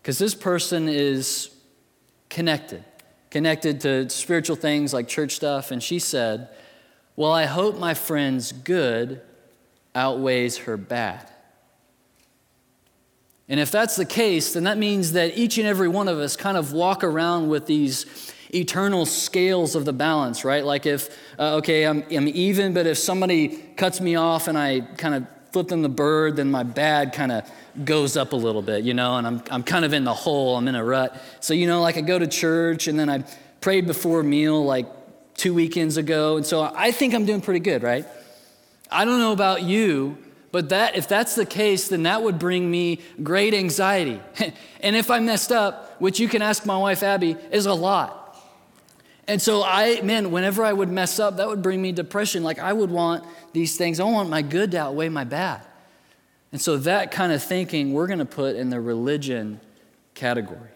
because 0.03 0.19
this 0.19 0.35
person 0.35 0.89
is 0.89 1.55
connected, 2.31 2.83
connected 3.31 3.81
to 3.83 4.11
spiritual 4.11 4.57
things 4.57 4.93
like 4.93 5.07
church 5.07 5.37
stuff, 5.37 5.71
and 5.71 5.81
she 5.81 6.01
said, 6.01 6.49
Well, 7.15 7.31
I 7.31 7.45
hope 7.45 7.79
my 7.79 7.95
friend's 7.95 8.51
good 8.51 9.21
outweighs 9.95 10.59
her 10.59 10.77
bad. 10.77 11.31
And 13.51 13.59
if 13.59 13.73
that's 13.73 13.97
the 13.97 14.05
case, 14.05 14.55
then 14.55 14.65
that 14.65 14.79
means 14.79 15.13
that 15.13 15.37
each 15.37 15.59
and 15.59 15.67
every 15.67 15.89
one 15.89 16.07
of 16.07 16.19
us 16.19 16.37
kind 16.37 16.57
of 16.57 16.73
walk 16.73 17.03
around 17.03 17.49
with 17.49 17.67
these 17.67 18.07
eternal 18.55 19.05
scales 19.05 19.75
of 19.75 19.85
the 19.85 19.93
balance, 19.93 20.45
right? 20.45 20.65
Like 20.65 20.87
if, 20.87 21.11
uh, 21.37 21.57
okay, 21.57 21.85
I'm, 21.85 22.05
I'm 22.13 22.29
even, 22.29 22.73
but 22.73 22.87
if 22.87 22.97
somebody 22.97 23.49
cuts 23.77 24.01
me 24.01 24.15
off 24.15 24.47
and 24.47 24.57
I 24.57 24.81
kind 24.81 25.17
of 25.17 25.27
flip 25.51 25.67
them 25.67 25.83
the 25.83 25.89
bird, 25.89 26.37
then 26.37 26.49
my 26.49 26.63
bad 26.63 27.13
kind 27.13 27.33
of 27.33 27.51
goes 27.85 28.17
up 28.17 28.33
a 28.33 28.37
little 28.37 28.63
bit, 28.63 28.85
you 28.85 28.95
know, 28.95 29.17
and 29.17 29.27
I'm, 29.27 29.43
I'm 29.51 29.63
kind 29.65 29.85
of 29.85 29.93
in 29.93 30.05
the 30.05 30.15
hole, 30.15 30.57
I'm 30.57 30.69
in 30.69 30.77
a 30.77 30.85
rut. 30.85 31.21
So, 31.41 31.53
you 31.53 31.67
know, 31.67 31.83
like 31.83 31.97
I 31.97 32.03
go 32.03 32.21
to 32.21 32.29
church 32.29 32.87
and 32.87 32.97
then 32.97 33.11
I 33.11 33.25
prayed 33.61 33.85
before 33.85 34.23
meal 34.23 34.65
like 34.65 34.87
two 35.35 35.55
weekends 35.55 35.97
ago, 35.97 36.37
and 36.37 36.47
so 36.47 36.63
I 36.63 36.93
think 36.93 37.15
I'm 37.15 37.25
doing 37.25 37.41
pretty 37.41 37.61
good, 37.61 37.83
right? 37.83 38.07
I 38.91 39.05
don't 39.05 39.19
know 39.19 39.33
about 39.33 39.63
you, 39.63 40.19
but 40.53 40.71
that, 40.71 40.97
if 40.97 41.07
that's 41.07 41.35
the 41.35 41.47
case, 41.47 41.89
then 41.89 42.03
that 42.05 42.23
would 42.23 42.39
bring 42.39 42.71
me 42.71 43.01
great 43.23 43.55
anxiety. 43.55 44.21
and 44.81 44.97
if 44.97 45.11
I 45.11 45.21
messed 45.21 45.53
up, 45.53 46.01
which 46.01 46.19
you 46.19 46.29
can 46.29 46.43
ask 46.43 46.67
my 46.67 46.77
wife 46.77 47.03
Abby, 47.03 47.37
is 47.53 47.67
a 47.67 47.75
lot. 47.75 48.17
And 49.29 49.41
so 49.41 49.63
I, 49.63 50.01
man, 50.01 50.33
whenever 50.33 50.65
I 50.65 50.73
would 50.73 50.89
mess 50.89 51.21
up, 51.21 51.37
that 51.37 51.47
would 51.47 51.63
bring 51.63 51.81
me 51.81 51.93
depression. 51.93 52.43
Like 52.43 52.59
I 52.59 52.73
would 52.73 52.91
want 52.91 53.25
these 53.53 53.77
things, 53.77 54.01
I 54.01 54.05
want 54.05 54.29
my 54.29 54.43
good 54.43 54.73
to 54.73 54.79
outweigh 54.79 55.09
my 55.09 55.25
bad. 55.25 55.63
And 56.51 56.61
so 56.61 56.79
that 56.79 57.13
kind 57.13 57.33
of 57.33 57.43
thinking 57.43 57.93
we're 57.93 58.09
going 58.09 58.19
to 58.19 58.25
put 58.25 58.57
in 58.57 58.71
the 58.71 58.81
religion 58.81 59.61
category. 60.15 60.70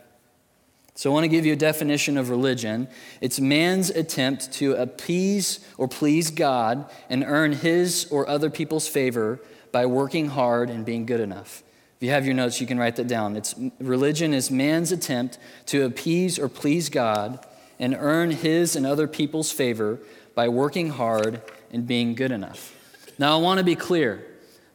So 0.97 1.11
I 1.11 1.15
want 1.15 1.25
to 1.25 1.29
give 1.29 1.45
you 1.45 1.55
a 1.55 1.57
definition 1.57 2.17
of 2.17 2.31
religion. 2.31 2.87
It's 3.21 3.41
man's 3.41 3.91
attempt 3.91 4.53
to 4.55 4.75
appease 4.75 5.59
or 5.77 5.89
please 5.89 6.31
God 6.31 6.89
and 7.11 7.25
earn 7.25 7.53
his 7.53 8.07
or 8.13 8.29
other 8.29 8.49
people's 8.49 8.87
favor 8.87 9.41
by 9.73 9.87
working 9.87 10.29
hard 10.29 10.71
and 10.71 10.85
being 10.85 11.05
good 11.05 11.19
enough. 11.19 11.65
If 11.97 12.03
you 12.05 12.11
have 12.11 12.25
your 12.25 12.35
notes, 12.35 12.61
you 12.61 12.67
can 12.67 12.79
write 12.79 12.95
that 12.97 13.09
down. 13.09 13.37
It's 13.37 13.57
religion 13.81 14.33
is 14.33 14.53
man's 14.53 14.93
attempt 14.93 15.39
to 15.67 15.85
appease 15.85 16.39
or 16.39 16.49
please 16.49 16.89
God 16.89 17.45
and 17.81 17.97
earn 17.99 18.31
his 18.31 18.77
and 18.77 18.87
other 18.87 19.09
people's 19.09 19.51
favor 19.51 19.99
by 20.37 20.49
working 20.49 20.91
hard 20.91 21.43
and 21.73 21.87
being 21.89 22.15
good 22.15 22.31
enough. 22.31 22.73
Now 23.19 23.37
I 23.37 23.43
want 23.43 23.59
to 23.59 23.65
be 23.65 23.75
clear 23.75 24.25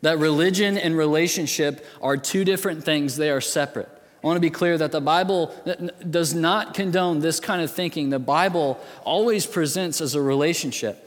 that 0.01 0.19
religion 0.19 0.77
and 0.77 0.97
relationship 0.97 1.85
are 2.01 2.17
two 2.17 2.43
different 2.43 2.83
things. 2.83 3.15
They 3.15 3.29
are 3.29 3.41
separate. 3.41 3.89
I 4.21 4.27
want 4.27 4.35
to 4.35 4.41
be 4.41 4.49
clear 4.49 4.77
that 4.77 4.91
the 4.91 4.99
Bible 4.99 5.53
does 6.09 6.33
not 6.33 6.73
condone 6.73 7.19
this 7.19 7.39
kind 7.39 7.61
of 7.61 7.71
thinking. 7.71 8.09
The 8.09 8.19
Bible 8.19 8.79
always 9.05 9.45
presents 9.45 10.01
as 10.01 10.13
a 10.13 10.21
relationship. 10.21 11.05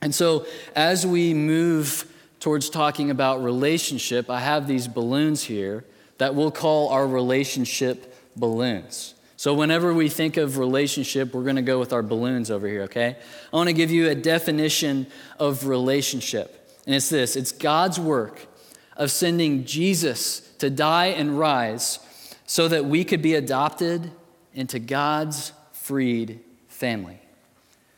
And 0.00 0.12
so, 0.12 0.46
as 0.74 1.06
we 1.06 1.34
move 1.34 2.04
towards 2.40 2.68
talking 2.68 3.10
about 3.10 3.44
relationship, 3.44 4.28
I 4.28 4.40
have 4.40 4.66
these 4.66 4.88
balloons 4.88 5.44
here 5.44 5.84
that 6.18 6.34
we'll 6.34 6.50
call 6.50 6.88
our 6.88 7.06
relationship 7.06 8.12
balloons. 8.34 9.14
So, 9.36 9.54
whenever 9.54 9.94
we 9.94 10.08
think 10.08 10.36
of 10.36 10.58
relationship, 10.58 11.32
we're 11.32 11.44
going 11.44 11.56
to 11.56 11.62
go 11.62 11.78
with 11.78 11.92
our 11.92 12.02
balloons 12.02 12.50
over 12.50 12.66
here, 12.66 12.82
okay? 12.82 13.16
I 13.52 13.56
want 13.56 13.68
to 13.68 13.72
give 13.72 13.92
you 13.92 14.08
a 14.08 14.14
definition 14.16 15.06
of 15.38 15.68
relationship. 15.68 16.80
And 16.86 16.96
it's 16.96 17.08
this 17.08 17.36
it's 17.36 17.52
God's 17.52 18.00
work 18.00 18.46
of 18.96 19.12
sending 19.12 19.64
Jesus 19.64 20.40
to 20.58 20.68
die 20.68 21.06
and 21.06 21.38
rise 21.38 22.00
so 22.52 22.68
that 22.68 22.84
we 22.84 23.02
could 23.02 23.22
be 23.22 23.34
adopted 23.36 24.10
into 24.52 24.78
God's 24.78 25.54
freed 25.72 26.38
family. 26.68 27.18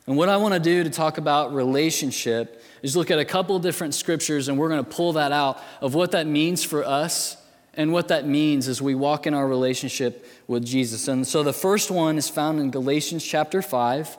And 0.07 0.17
what 0.17 0.29
I 0.29 0.37
want 0.37 0.55
to 0.55 0.61
do 0.61 0.85
to 0.85 0.91
talk 0.91 1.19
about 1.19 1.53
relationship 1.53 2.63
is 2.81 2.95
look 2.95 3.11
at 3.11 3.19
a 3.19 3.25
couple 3.25 3.59
different 3.59 3.95
scriptures 3.95 4.47
and 4.47 4.57
we're 4.57 4.69
going 4.69 4.85
to 4.85 4.89
pull 4.89 5.15
that 5.15 5.33
out 5.33 5.61
of 5.81 5.97
what 5.97 6.13
that 6.13 6.29
means 6.29 6.63
for 6.63 6.85
us 6.85 7.37
and 7.75 7.93
what 7.93 8.07
that 8.07 8.29
means 8.29 8.69
as 8.69 8.81
we 8.81 8.95
walk 8.95 9.27
in 9.27 9.35
our 9.35 9.49
relationship 9.49 10.25
with 10.47 10.65
Jesus. 10.65 11.09
And 11.09 11.27
so 11.27 11.43
the 11.43 11.53
first 11.53 11.91
one 11.91 12.17
is 12.17 12.29
found 12.29 12.61
in 12.61 12.71
Galatians 12.71 13.25
chapter 13.25 13.61
5. 13.61 14.17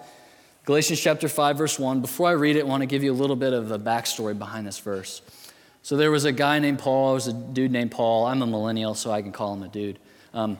Galatians 0.65 0.99
chapter 0.99 1.29
5, 1.29 1.57
verse 1.57 1.79
1. 1.79 2.01
Before 2.01 2.27
I 2.27 2.33
read 2.33 2.57
it, 2.57 2.63
I 2.63 2.67
want 2.67 2.81
to 2.81 2.87
give 2.87 3.05
you 3.05 3.13
a 3.13 3.15
little 3.15 3.37
bit 3.37 3.53
of 3.53 3.69
the 3.69 3.79
backstory 3.79 4.37
behind 4.37 4.67
this 4.67 4.79
verse. 4.79 5.21
So 5.81 5.95
there 5.95 6.11
was 6.11 6.25
a 6.25 6.33
guy 6.33 6.59
named 6.59 6.79
Paul, 6.79 7.11
there 7.11 7.13
was 7.13 7.27
a 7.27 7.33
dude 7.33 7.71
named 7.71 7.91
Paul. 7.91 8.25
I'm 8.25 8.41
a 8.41 8.47
millennial, 8.47 8.95
so 8.95 9.11
I 9.11 9.21
can 9.21 9.31
call 9.31 9.53
him 9.53 9.63
a 9.63 9.69
dude. 9.69 9.97
Um, 10.35 10.59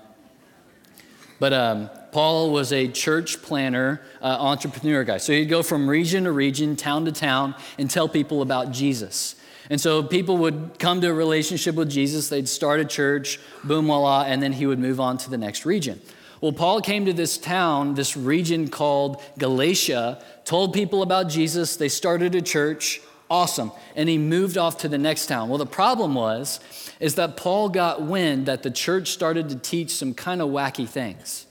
but 1.38 1.52
um, 1.52 1.90
Paul 2.14 2.52
was 2.52 2.72
a 2.72 2.88
church 2.88 3.42
planner, 3.42 4.02
uh, 4.22 4.38
entrepreneur 4.40 5.04
guy. 5.04 5.18
So 5.18 5.34
he'd 5.34 5.46
go 5.50 5.62
from 5.62 5.90
region 5.90 6.24
to 6.24 6.32
region, 6.32 6.78
town 6.78 7.04
to 7.06 7.12
town, 7.12 7.56
and 7.78 7.90
tell 7.90 8.08
people 8.08 8.42
about 8.42 8.72
Jesus. 8.72 9.36
And 9.70 9.82
so 9.82 10.02
people 10.02 10.38
would 10.38 10.80
come 10.80 11.02
to 11.02 11.10
a 11.10 11.14
relationship 11.14 11.76
with 11.76 11.90
Jesus, 11.90 12.30
they'd 12.30 12.48
start 12.48 12.80
a 12.80 12.86
church, 12.86 13.40
boom, 13.64 13.88
voila, 13.88 14.24
and 14.24 14.42
then 14.42 14.54
he 14.54 14.66
would 14.66 14.80
move 14.80 15.00
on 15.00 15.18
to 15.20 15.30
the 15.30 15.38
next 15.38 15.66
region. 15.66 16.00
Well, 16.40 16.54
Paul 16.54 16.80
came 16.82 17.06
to 17.06 17.14
this 17.14 17.38
town, 17.38 17.96
this 17.96 18.16
region 18.16 18.70
called 18.70 19.22
Galatia, 19.38 20.24
told 20.46 20.74
people 20.74 21.02
about 21.02 21.28
Jesus, 21.28 21.76
they 21.76 21.90
started 21.90 22.36
a 22.36 22.42
church, 22.42 23.02
awesome, 23.30 23.72
and 23.96 24.08
he 24.08 24.18
moved 24.18 24.58
off 24.58 24.78
to 24.80 24.88
the 24.88 24.98
next 24.98 25.28
town. 25.28 25.50
Well, 25.50 25.58
the 25.58 25.66
problem 25.66 26.16
was, 26.16 26.60
is 27.00 27.16
that 27.16 27.38
Paul 27.38 27.70
got 27.70 28.02
wind 28.02 28.46
that 28.46 28.64
the 28.64 28.72
church 28.72 29.10
started 29.12 29.50
to 29.50 29.56
teach 29.56 29.92
some 29.92 30.14
kind 30.14 30.42
of 30.42 30.50
wacky 30.50 30.88
things. 30.88 31.46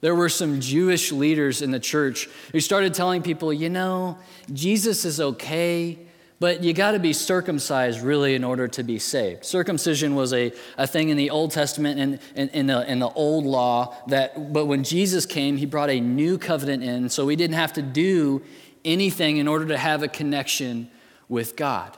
There 0.00 0.14
were 0.14 0.28
some 0.28 0.60
Jewish 0.60 1.12
leaders 1.12 1.62
in 1.62 1.70
the 1.70 1.80
church 1.80 2.28
who 2.52 2.60
started 2.60 2.92
telling 2.92 3.22
people, 3.22 3.52
you 3.52 3.70
know, 3.70 4.18
Jesus 4.52 5.06
is 5.06 5.18
okay, 5.18 5.98
but 6.40 6.62
you 6.62 6.74
got 6.74 6.90
to 6.90 6.98
be 6.98 7.14
circumcised 7.14 8.02
really 8.02 8.34
in 8.34 8.44
order 8.44 8.68
to 8.68 8.82
be 8.82 8.98
saved. 8.98 9.46
Circumcision 9.46 10.14
was 10.14 10.34
a, 10.34 10.52
a 10.76 10.86
thing 10.86 11.08
in 11.08 11.16
the 11.16 11.30
Old 11.30 11.52
Testament 11.52 11.98
and 11.98 12.18
in, 12.36 12.48
in, 12.50 12.66
the, 12.66 12.90
in 12.90 12.98
the 12.98 13.08
old 13.08 13.46
law 13.46 13.96
that, 14.08 14.52
but 14.52 14.66
when 14.66 14.84
Jesus 14.84 15.24
came, 15.24 15.56
he 15.56 15.64
brought 15.64 15.88
a 15.88 16.00
new 16.00 16.36
covenant 16.36 16.82
in, 16.82 17.08
so 17.08 17.24
we 17.24 17.34
didn't 17.34 17.56
have 17.56 17.72
to 17.72 17.82
do 17.82 18.42
anything 18.84 19.38
in 19.38 19.48
order 19.48 19.64
to 19.68 19.78
have 19.78 20.02
a 20.02 20.08
connection 20.08 20.90
with 21.28 21.56
God. 21.56 21.96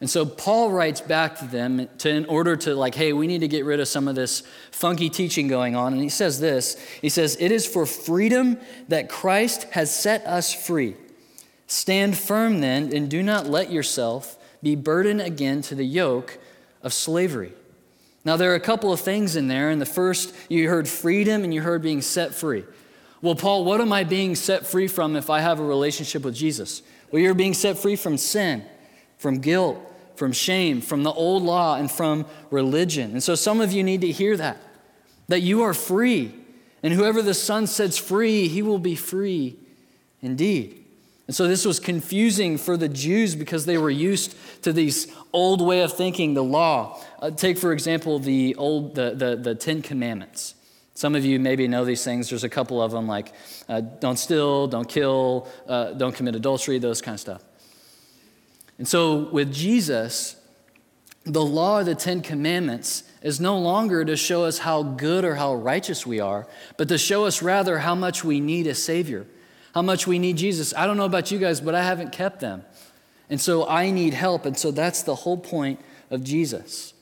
And 0.00 0.10
so 0.10 0.26
Paul 0.26 0.72
writes 0.72 1.00
back 1.00 1.38
to 1.38 1.46
them 1.46 1.88
to, 1.98 2.10
in 2.10 2.26
order 2.26 2.54
to, 2.56 2.74
like, 2.74 2.94
hey, 2.94 3.14
we 3.14 3.26
need 3.26 3.40
to 3.40 3.48
get 3.48 3.64
rid 3.64 3.80
of 3.80 3.88
some 3.88 4.08
of 4.08 4.14
this 4.14 4.42
funky 4.70 5.08
teaching 5.08 5.48
going 5.48 5.74
on. 5.74 5.94
And 5.94 6.02
he 6.02 6.10
says 6.10 6.38
this 6.38 6.76
He 7.00 7.08
says, 7.08 7.36
It 7.40 7.50
is 7.50 7.66
for 7.66 7.86
freedom 7.86 8.58
that 8.88 9.08
Christ 9.08 9.64
has 9.70 9.94
set 9.94 10.26
us 10.26 10.52
free. 10.52 10.96
Stand 11.66 12.16
firm 12.16 12.60
then, 12.60 12.94
and 12.94 13.10
do 13.10 13.22
not 13.22 13.46
let 13.46 13.72
yourself 13.72 14.36
be 14.62 14.76
burdened 14.76 15.22
again 15.22 15.62
to 15.62 15.74
the 15.74 15.84
yoke 15.84 16.38
of 16.82 16.92
slavery. 16.92 17.52
Now, 18.24 18.36
there 18.36 18.52
are 18.52 18.56
a 18.56 18.60
couple 18.60 18.92
of 18.92 19.00
things 19.00 19.36
in 19.36 19.48
there. 19.48 19.70
And 19.70 19.80
the 19.80 19.86
first, 19.86 20.34
you 20.48 20.68
heard 20.68 20.88
freedom 20.88 21.44
and 21.44 21.54
you 21.54 21.62
heard 21.62 21.80
being 21.80 22.02
set 22.02 22.34
free. 22.34 22.64
Well, 23.22 23.36
Paul, 23.36 23.64
what 23.64 23.80
am 23.80 23.92
I 23.92 24.04
being 24.04 24.34
set 24.34 24.66
free 24.66 24.88
from 24.88 25.16
if 25.16 25.30
I 25.30 25.40
have 25.40 25.58
a 25.58 25.64
relationship 25.64 26.22
with 26.22 26.34
Jesus? 26.34 26.82
Well, 27.10 27.22
you're 27.22 27.34
being 27.34 27.54
set 27.54 27.78
free 27.78 27.96
from 27.96 28.16
sin 28.16 28.64
from 29.18 29.38
guilt, 29.38 29.78
from 30.14 30.32
shame, 30.32 30.80
from 30.80 31.02
the 31.02 31.12
old 31.12 31.42
law, 31.42 31.76
and 31.76 31.90
from 31.90 32.26
religion. 32.50 33.12
And 33.12 33.22
so 33.22 33.34
some 33.34 33.60
of 33.60 33.72
you 33.72 33.82
need 33.82 34.00
to 34.02 34.12
hear 34.12 34.36
that, 34.36 34.58
that 35.28 35.40
you 35.40 35.62
are 35.62 35.74
free. 35.74 36.34
And 36.82 36.92
whoever 36.92 37.22
the 37.22 37.34
Son 37.34 37.66
sets 37.66 37.98
free, 37.98 38.48
he 38.48 38.62
will 38.62 38.78
be 38.78 38.94
free 38.94 39.56
indeed. 40.22 40.84
And 41.26 41.34
so 41.34 41.48
this 41.48 41.64
was 41.64 41.80
confusing 41.80 42.56
for 42.56 42.76
the 42.76 42.88
Jews 42.88 43.34
because 43.34 43.66
they 43.66 43.78
were 43.78 43.90
used 43.90 44.36
to 44.62 44.72
these 44.72 45.12
old 45.32 45.60
way 45.60 45.80
of 45.80 45.92
thinking, 45.92 46.34
the 46.34 46.44
law. 46.44 47.02
Uh, 47.18 47.30
take, 47.30 47.58
for 47.58 47.72
example, 47.72 48.20
the 48.20 48.54
old, 48.54 48.94
the, 48.94 49.10
the, 49.14 49.34
the 49.36 49.54
Ten 49.54 49.82
Commandments. 49.82 50.54
Some 50.96 51.14
of 51.14 51.26
you 51.26 51.38
maybe 51.38 51.68
know 51.68 51.84
these 51.84 52.02
things. 52.02 52.30
There's 52.30 52.42
a 52.42 52.48
couple 52.48 52.80
of 52.80 52.90
them 52.90 53.06
like 53.06 53.34
uh, 53.68 53.82
don't 53.82 54.18
steal, 54.18 54.66
don't 54.66 54.88
kill, 54.88 55.46
uh, 55.68 55.92
don't 55.92 56.14
commit 56.14 56.34
adultery, 56.34 56.78
those 56.78 57.02
kind 57.02 57.14
of 57.16 57.20
stuff. 57.20 57.44
And 58.78 58.88
so 58.88 59.28
with 59.28 59.52
Jesus, 59.52 60.36
the 61.24 61.44
law 61.44 61.80
of 61.80 61.86
the 61.86 61.94
Ten 61.94 62.22
Commandments 62.22 63.04
is 63.20 63.38
no 63.40 63.58
longer 63.58 64.06
to 64.06 64.16
show 64.16 64.44
us 64.44 64.56
how 64.56 64.82
good 64.82 65.26
or 65.26 65.34
how 65.34 65.54
righteous 65.54 66.06
we 66.06 66.18
are, 66.18 66.48
but 66.78 66.88
to 66.88 66.96
show 66.96 67.26
us 67.26 67.42
rather 67.42 67.80
how 67.80 67.94
much 67.94 68.24
we 68.24 68.40
need 68.40 68.66
a 68.66 68.74
Savior, 68.74 69.26
how 69.74 69.82
much 69.82 70.06
we 70.06 70.18
need 70.18 70.38
Jesus. 70.38 70.72
I 70.74 70.86
don't 70.86 70.96
know 70.96 71.04
about 71.04 71.30
you 71.30 71.38
guys, 71.38 71.60
but 71.60 71.74
I 71.74 71.82
haven't 71.82 72.12
kept 72.12 72.40
them. 72.40 72.64
And 73.28 73.38
so 73.38 73.68
I 73.68 73.90
need 73.90 74.14
help. 74.14 74.46
And 74.46 74.56
so 74.56 74.70
that's 74.70 75.02
the 75.02 75.14
whole 75.14 75.36
point 75.36 75.78
of 76.10 76.24
Jesus. 76.24 76.94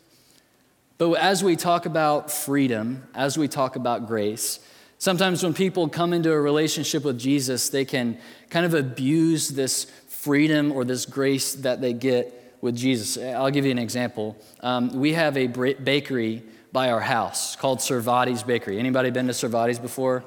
But 0.97 1.13
as 1.15 1.43
we 1.43 1.57
talk 1.57 1.87
about 1.87 2.31
freedom, 2.31 3.03
as 3.15 3.37
we 3.37 3.49
talk 3.49 3.77
about 3.77 4.07
grace, 4.07 4.61
sometimes 4.99 5.43
when 5.43 5.53
people 5.53 5.89
come 5.89 6.13
into 6.13 6.33
a 6.33 6.41
relationship 6.41 7.05
with 7.05 7.19
Jesus, 7.19 7.69
they 7.69 7.85
can 7.85 8.19
kind 8.49 8.65
of 8.65 8.75
abuse 8.75 9.49
this 9.49 9.85
freedom 10.09 10.71
or 10.71 10.85
this 10.85 11.05
grace 11.05 11.55
that 11.57 11.81
they 11.81 11.93
get 11.93 12.57
with 12.61 12.77
Jesus. 12.77 13.23
I'll 13.23 13.51
give 13.51 13.65
you 13.65 13.73
an 13.73 13.79
example. 13.79 14.37
Um, 14.61 15.01
we 15.01 15.15
have 15.15 15.37
a 15.37 15.49
bakery 15.49 16.43
by 16.73 16.91
our 16.91 17.01
house 17.01 17.57
called 17.57 17.81
Servatii's 17.81 18.43
Bakery. 18.43 18.79
Anybody 18.79 19.11
been 19.11 19.27
to 19.27 19.33
Servatii's 19.33 19.79
before? 19.79 20.25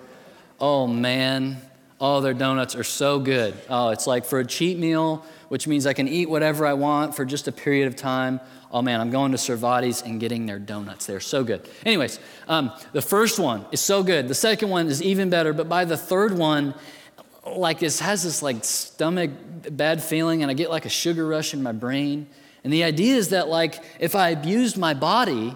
Oh 0.59 0.85
man, 0.85 1.61
Oh, 1.99 2.21
their 2.21 2.35
donuts 2.35 2.75
are 2.75 2.83
so 2.83 3.19
good. 3.19 3.55
Oh, 3.69 3.89
it's 3.89 4.05
like 4.05 4.25
for 4.25 4.39
a 4.39 4.45
cheat 4.45 4.77
meal, 4.77 5.25
which 5.47 5.67
means 5.67 5.87
I 5.87 5.93
can 5.93 6.07
eat 6.07 6.29
whatever 6.29 6.65
I 6.65 6.73
want 6.73 7.15
for 7.15 7.25
just 7.25 7.47
a 7.47 7.51
period 7.51 7.87
of 7.87 7.95
time. 7.95 8.39
Oh 8.71 8.81
man, 8.81 8.99
I'm 8.99 9.11
going 9.11 9.31
to 9.31 9.37
Servatii's 9.37 10.01
and 10.01 10.19
getting 10.19 10.45
their 10.45 10.59
donuts. 10.59 11.05
They're 11.05 11.19
so 11.19 11.43
good. 11.43 11.67
Anyways, 11.85 12.19
um, 12.47 12.71
the 12.91 13.01
first 13.01 13.39
one 13.39 13.65
is 13.71 13.79
so 13.79 14.03
good. 14.03 14.27
The 14.27 14.35
second 14.35 14.69
one 14.69 14.87
is 14.87 15.01
even 15.01 15.29
better. 15.29 15.53
But 15.53 15.69
by 15.69 15.85
the 15.85 15.97
third 15.97 16.37
one, 16.37 16.73
like 17.45 17.79
this 17.79 17.99
has 18.01 18.23
this 18.23 18.41
like 18.41 18.63
stomach 18.65 19.31
bad 19.71 20.03
feeling, 20.03 20.41
and 20.41 20.51
I 20.51 20.53
get 20.53 20.69
like 20.69 20.85
a 20.85 20.89
sugar 20.89 21.25
rush 21.25 21.53
in 21.53 21.63
my 21.63 21.71
brain. 21.71 22.27
And 22.63 22.73
the 22.73 22.83
idea 22.83 23.15
is 23.15 23.29
that 23.29 23.47
like 23.47 23.81
if 23.99 24.15
I 24.15 24.29
abused 24.29 24.77
my 24.77 24.93
body, 24.93 25.55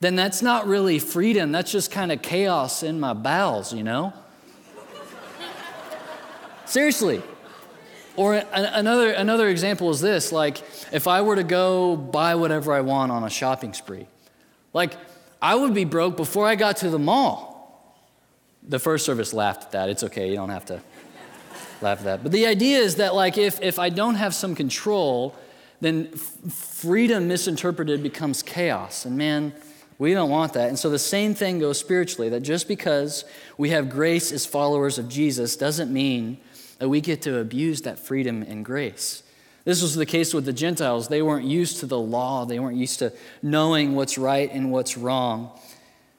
then 0.00 0.16
that's 0.16 0.42
not 0.42 0.66
really 0.66 0.98
freedom. 0.98 1.52
That's 1.52 1.70
just 1.70 1.92
kind 1.92 2.10
of 2.10 2.22
chaos 2.22 2.82
in 2.82 2.98
my 2.98 3.12
bowels, 3.12 3.72
you 3.72 3.84
know? 3.84 4.12
Seriously. 6.64 7.22
Or 8.16 8.34
another, 8.52 9.12
another 9.12 9.48
example 9.48 9.90
is 9.90 10.00
this 10.00 10.32
like, 10.32 10.62
if 10.92 11.06
I 11.06 11.22
were 11.22 11.36
to 11.36 11.44
go 11.44 11.96
buy 11.96 12.34
whatever 12.34 12.72
I 12.72 12.80
want 12.80 13.12
on 13.12 13.24
a 13.24 13.30
shopping 13.30 13.72
spree, 13.72 14.06
like, 14.72 14.94
I 15.42 15.54
would 15.54 15.74
be 15.74 15.84
broke 15.84 16.16
before 16.16 16.46
I 16.46 16.54
got 16.54 16.78
to 16.78 16.90
the 16.90 16.98
mall. 16.98 17.96
The 18.62 18.78
first 18.78 19.06
service 19.06 19.32
laughed 19.32 19.64
at 19.64 19.70
that. 19.72 19.88
It's 19.88 20.04
okay, 20.04 20.28
you 20.28 20.36
don't 20.36 20.50
have 20.50 20.66
to 20.66 20.80
laugh 21.80 21.98
at 21.98 22.04
that. 22.04 22.22
But 22.22 22.32
the 22.32 22.46
idea 22.46 22.78
is 22.78 22.96
that, 22.96 23.14
like, 23.14 23.38
if, 23.38 23.60
if 23.62 23.78
I 23.78 23.88
don't 23.88 24.16
have 24.16 24.34
some 24.34 24.54
control, 24.54 25.34
then 25.80 26.10
f- 26.12 26.52
freedom 26.52 27.26
misinterpreted 27.26 28.02
becomes 28.02 28.42
chaos. 28.42 29.06
And 29.06 29.16
man, 29.16 29.54
we 29.98 30.12
don't 30.12 30.30
want 30.30 30.52
that. 30.54 30.68
And 30.68 30.78
so 30.78 30.90
the 30.90 30.98
same 30.98 31.34
thing 31.34 31.58
goes 31.58 31.78
spiritually 31.78 32.28
that 32.30 32.40
just 32.40 32.68
because 32.68 33.24
we 33.56 33.70
have 33.70 33.88
grace 33.88 34.30
as 34.30 34.46
followers 34.46 34.98
of 34.98 35.08
Jesus 35.08 35.56
doesn't 35.56 35.92
mean 35.92 36.38
that 36.80 36.88
we 36.88 37.00
get 37.00 37.22
to 37.22 37.38
abuse 37.38 37.82
that 37.82 37.98
freedom 37.98 38.42
and 38.42 38.64
grace. 38.64 39.22
This 39.64 39.82
was 39.82 39.94
the 39.94 40.06
case 40.06 40.32
with 40.32 40.46
the 40.46 40.52
Gentiles. 40.52 41.08
They 41.08 41.20
weren't 41.20 41.44
used 41.44 41.80
to 41.80 41.86
the 41.86 41.98
law, 41.98 42.46
they 42.46 42.58
weren't 42.58 42.78
used 42.78 42.98
to 42.98 43.12
knowing 43.42 43.94
what's 43.94 44.18
right 44.18 44.50
and 44.50 44.72
what's 44.72 44.96
wrong. 44.96 45.50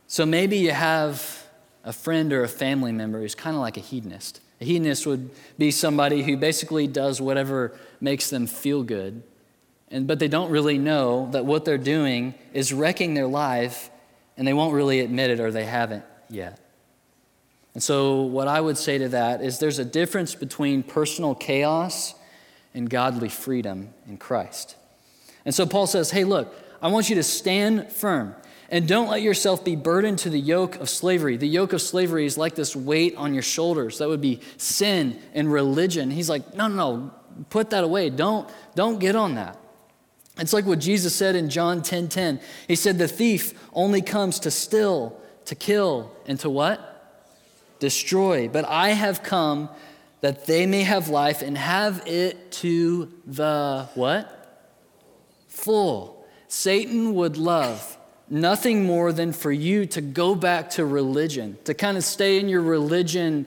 So 0.06 0.25
maybe 0.25 0.58
you 0.58 0.72
have 0.72 1.44
a 1.84 1.91
friend 1.91 2.32
or 2.32 2.44
a 2.44 2.48
family 2.48 2.91
member 2.91 3.20
who's 3.20 3.34
kind 3.34 3.56
of 3.56 3.62
like 3.62 3.75
a 3.75 3.80
hedonist. 3.82 4.39
A 4.62 4.65
hedonist 4.65 5.08
would 5.08 5.32
be 5.58 5.72
somebody 5.72 6.22
who 6.22 6.38
basically 6.38 6.86
does 6.86 7.20
whatever 7.20 7.75
makes 8.00 8.30
them 8.30 8.46
feel 8.46 8.84
good, 8.84 9.24
and, 9.89 10.06
but 10.06 10.20
they 10.20 10.27
don't 10.27 10.51
really 10.51 10.77
know 10.77 11.27
that 11.32 11.44
what 11.44 11.65
they're 11.65 11.80
doing 11.80 12.36
is 12.53 12.72
wrecking 12.72 13.15
their 13.15 13.25
life, 13.25 13.89
and 14.38 14.48
they 14.48 14.53
won't 14.53 14.75
really 14.75 15.00
admit 15.00 15.32
it 15.32 15.39
or 15.39 15.50
they 15.50 15.65
haven't 15.65 16.06
yet. 16.30 16.60
And 17.74 17.82
so, 17.82 18.22
what 18.22 18.48
I 18.48 18.60
would 18.60 18.78
say 18.78 18.98
to 18.98 19.10
that 19.10 19.42
is 19.42 19.60
there's 19.60 19.80
a 19.80 19.86
difference 19.86 20.36
between 20.36 20.84
personal 20.84 21.36
chaos 21.36 22.13
and 22.74 22.90
godly 22.90 23.30
freedom 23.30 23.94
in 24.08 24.18
Christ. 24.18 24.75
And 25.46 25.56
so, 25.56 25.66
Paul 25.66 25.88
says, 25.88 26.12
Hey, 26.12 26.25
look, 26.25 26.54
I 26.82 26.90
want 26.90 27.10
you 27.10 27.16
to 27.16 27.24
stand 27.24 27.92
firm 27.92 28.36
and 28.70 28.88
don't 28.88 29.10
let 29.10 29.22
yourself 29.22 29.63
be 29.63 29.75
burdened 29.75 30.20
to 30.20 30.30
the 30.30 30.40
yoke 30.40 30.78
of 30.78 30.90
slavery. 30.90 31.38
The 31.38 31.48
yoke 31.48 31.74
of 31.74 31.82
slavery 31.82 32.25
is 32.25 32.38
like 32.38 32.56
this 32.56 32.75
weight 32.75 33.16
on 33.16 33.34
your 33.34 33.44
shoulders. 33.44 34.00
That 34.00 34.10
would 34.10 34.22
be 34.22 34.42
sin 34.58 35.20
and 35.34 35.51
religion. 35.51 36.12
He's 36.12 36.30
like, 36.30 36.56
No, 36.56 36.68
no, 36.68 36.75
no, 36.75 37.12
put 37.50 37.70
that 37.70 37.86
away. 37.86 38.10
Don't, 38.10 38.50
don't 38.75 39.00
get 39.00 39.16
on 39.16 39.36
that. 39.36 39.58
It's 40.38 40.54
like 40.54 40.66
what 40.66 40.80
Jesus 40.80 41.16
said 41.16 41.36
in 41.36 41.50
John 41.50 41.82
10 41.82 42.10
10. 42.10 42.42
He 42.68 42.75
said, 42.75 42.98
The 42.98 43.08
thief 43.08 43.54
only 43.72 44.01
comes 44.01 44.40
to 44.40 44.51
steal, 44.51 45.18
to 45.46 45.56
kill, 45.56 46.12
and 46.25 46.38
to 46.42 46.50
what? 46.50 46.90
Destroy. 47.81 48.47
But 48.47 48.63
I 48.63 48.89
have 48.89 49.23
come 49.23 49.67
that 50.21 50.45
they 50.45 50.65
may 50.65 50.83
have 50.83 51.09
life 51.09 51.41
and 51.41 51.57
have 51.57 52.07
it 52.07 52.51
to 52.53 53.11
the 53.25 53.89
what? 53.95 54.38
Full. 55.50 56.25
Satan 56.47 57.15
would 57.15 57.35
love 57.35 57.97
nothing 58.29 58.85
more 58.85 59.11
than 59.11 59.33
for 59.33 59.51
you 59.51 59.85
to 59.88 60.00
go 60.00 60.35
back 60.35 60.70
to 60.72 60.85
religion, 60.85 61.57
to 61.65 61.74
kind 61.74 61.98
of 61.98 62.03
stay 62.03 62.39
in 62.39 62.48
your 62.48 62.61
religion 62.61 63.46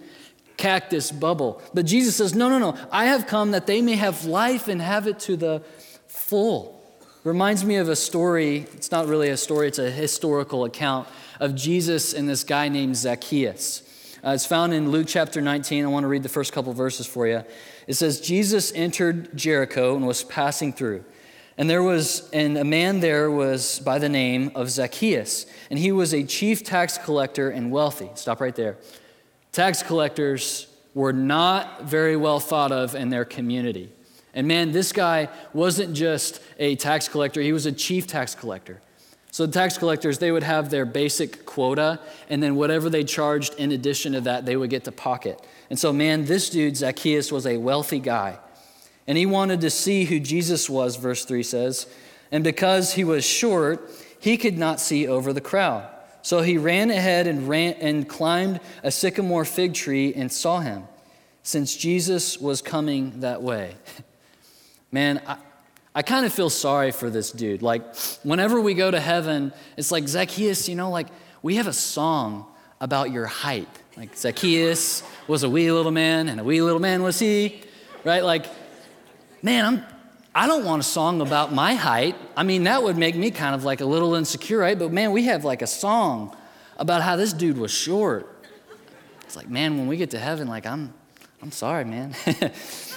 cactus 0.57 1.11
bubble. 1.11 1.63
But 1.73 1.87
Jesus 1.87 2.17
says, 2.17 2.35
No, 2.35 2.49
no, 2.49 2.59
no. 2.59 2.77
I 2.91 3.07
have 3.07 3.27
come 3.27 3.53
that 3.53 3.67
they 3.67 3.81
may 3.81 3.97
have 3.97 4.25
life 4.25 4.69
and 4.69 4.83
have 4.83 5.07
it 5.07 5.21
to 5.21 5.37
the 5.37 5.63
full. 6.09 6.83
Reminds 7.23 7.65
me 7.65 7.77
of 7.77 7.89
a 7.89 7.97
story. 7.97 8.67
It's 8.75 8.91
not 8.91 9.07
really 9.07 9.31
a 9.31 9.37
story, 9.37 9.69
it's 9.69 9.79
a 9.79 9.91
historical 9.91 10.65
account 10.65 11.09
of 11.41 11.55
Jesus 11.55 12.13
and 12.13 12.29
this 12.29 12.45
guy 12.45 12.69
named 12.69 12.97
Zacchaeus. 12.97 13.83
Uh, 14.25 14.31
it's 14.31 14.47
found 14.47 14.73
in 14.73 14.91
Luke 14.91 15.07
chapter 15.07 15.43
19. 15.43 15.85
I 15.85 15.89
want 15.89 16.05
to 16.05 16.09
read 16.09 16.23
the 16.23 16.31
first 16.31 16.55
couple 16.55 16.73
verses 16.73 17.07
for 17.07 17.27
you. 17.27 17.45
It 17.87 17.93
says, 17.95 18.23
Jesus 18.23 18.73
entered 18.75 19.37
Jericho 19.37 19.97
and 19.97 20.07
was 20.07 20.25
passing 20.25 20.73
through. 20.73 21.05
And 21.59 21.69
there 21.69 21.83
was, 21.83 22.31
and 22.31 22.57
a 22.57 22.65
man 22.65 23.01
there 23.01 23.31
was 23.31 23.81
by 23.81 23.99
the 23.99 24.09
name 24.09 24.51
of 24.55 24.71
Zacchaeus, 24.71 25.45
and 25.69 25.79
he 25.79 25.93
was 25.93 26.15
a 26.15 26.25
chief 26.25 26.65
tax 26.65 26.97
collector 26.97 27.51
and 27.51 27.71
wealthy. 27.71 28.09
Stop 28.15 28.41
right 28.41 28.57
there. 28.57 28.79
Tax 29.53 29.83
collectors 29.83 30.69
were 30.95 31.13
not 31.13 31.83
very 31.83 32.17
well 32.17 32.41
thought 32.41 32.73
of 32.73 32.95
in 32.95 33.11
their 33.11 33.27
community. 33.27 33.93
And 34.33 34.49
man, 34.49 34.73
this 34.73 34.91
guy 34.91 35.29
wasn't 35.53 35.95
just 35.95 36.41
a 36.59 36.77
tax 36.77 37.09
collector, 37.09 37.43
he 37.43 37.53
was 37.53 37.67
a 37.67 37.73
chief 37.73 38.07
tax 38.07 38.35
collector. 38.35 38.81
So 39.35 39.47
the 39.47 39.53
tax 39.53 39.77
collectors, 39.79 40.19
they 40.19 40.31
would 40.31 40.45
have 40.45 40.71
their 40.71 40.85
basic 40.85 41.45
quota, 41.45 41.99
and 42.31 42.41
then 42.41 42.55
whatever 42.55 42.89
they 42.89 43.03
charged 43.03 43.55
in 43.55 43.73
addition 43.73 44.13
to 44.13 44.21
that, 44.21 44.47
they 44.47 44.55
would 44.55 44.71
get 44.71 44.85
to 44.85 44.93
pocket. 44.93 45.45
And 45.71 45.77
so, 45.77 45.93
man, 45.93 46.27
this 46.27 46.49
dude, 46.51 46.77
Zacchaeus, 46.77 47.33
was 47.33 47.45
a 47.45 47.57
wealthy 47.57 47.99
guy. 47.99 48.39
And 49.09 49.19
he 49.19 49.27
wanted 49.27 49.63
to 49.63 49.71
see 49.71 50.05
who 50.05 50.21
Jesus 50.21 50.71
was, 50.71 50.95
verse 50.95 51.25
3 51.25 51.43
says. 51.43 51.89
And 52.31 52.45
because 52.45 52.93
he 52.93 53.03
was 53.03 53.25
short, 53.25 53.91
he 54.21 54.37
could 54.37 54.57
not 54.57 54.79
see 54.79 55.09
over 55.09 55.33
the 55.33 55.41
crowd. 55.41 55.89
So 56.23 56.43
he 56.43 56.57
ran 56.57 56.93
ahead 56.93 57.27
and, 57.27 57.49
ran, 57.49 57.73
and 57.81 58.09
climbed 58.09 58.61
a 58.85 58.93
sycamore 58.93 59.45
fig 59.45 59.75
tree 59.75 60.15
and 60.15 60.31
saw 60.31 60.61
him, 60.61 60.85
since 61.43 61.77
Jesus 61.77 62.39
was 62.39 62.63
coming 62.63 63.19
that 63.19 63.43
way. 63.43 63.75
Man, 64.93 65.21
I, 65.27 65.39
I 65.95 66.03
kind 66.03 66.27
of 66.27 66.33
feel 66.33 66.51
sorry 66.51 66.91
for 66.91 67.09
this 67.09 67.31
dude. 67.31 67.63
Like, 67.63 67.83
whenever 68.25 68.61
we 68.61 68.75
go 68.75 68.91
to 68.91 68.99
heaven, 68.99 69.53
it's 69.77 69.93
like, 69.93 70.09
Zacchaeus, 70.09 70.69
you 70.69 70.75
know, 70.75 70.91
like, 70.91 71.07
we 71.43 71.57
have 71.57 71.69
a 71.69 71.73
song 71.73 72.47
about 72.81 73.13
your 73.13 73.27
height. 73.27 73.69
Like, 73.97 74.17
Zacchaeus 74.17 75.05
was 75.29 75.45
a 75.45 75.49
wee 75.49 75.71
little 75.71 75.93
man, 75.93 76.29
and 76.29 76.41
a 76.41 76.45
wee 76.45 76.61
little 76.63 76.81
man 76.81 77.03
was 77.03 77.21
he, 77.21 77.63
right? 78.03 78.25
Like, 78.25 78.47
man, 79.41 79.65
I'm, 79.65 79.85
I 80.35 80.49
don't 80.49 80.65
want 80.65 80.81
a 80.81 80.85
song 80.85 81.21
about 81.21 81.53
my 81.53 81.75
height. 81.75 82.17
I 82.37 82.43
mean, 82.43 82.65
that 82.65 82.83
would 82.83 82.97
make 82.97 83.15
me 83.15 83.31
kind 83.31 83.55
of 83.55 83.63
like 83.63 83.81
a 83.81 83.87
little 83.87 84.17
insecure, 84.17 84.59
right? 84.59 84.77
But 84.77 84.93
man, 84.93 85.13
we 85.13 85.25
have 85.27 85.45
like 85.45 85.63
a 85.63 85.67
song 85.67 86.37
about 86.77 87.03
how 87.03 87.15
this 87.15 87.33
dude 87.33 87.57
was 87.57 87.71
short. 87.71 88.29
It's 89.21 89.37
like, 89.37 89.49
man, 89.49 89.79
when 89.79 89.87
we 89.87 89.97
get 89.97 90.11
to 90.11 90.19
heaven, 90.19 90.49
like, 90.49 90.67
I'm, 90.67 90.93
I'm 91.41 91.53
sorry, 91.53 91.85
man. 91.85 92.17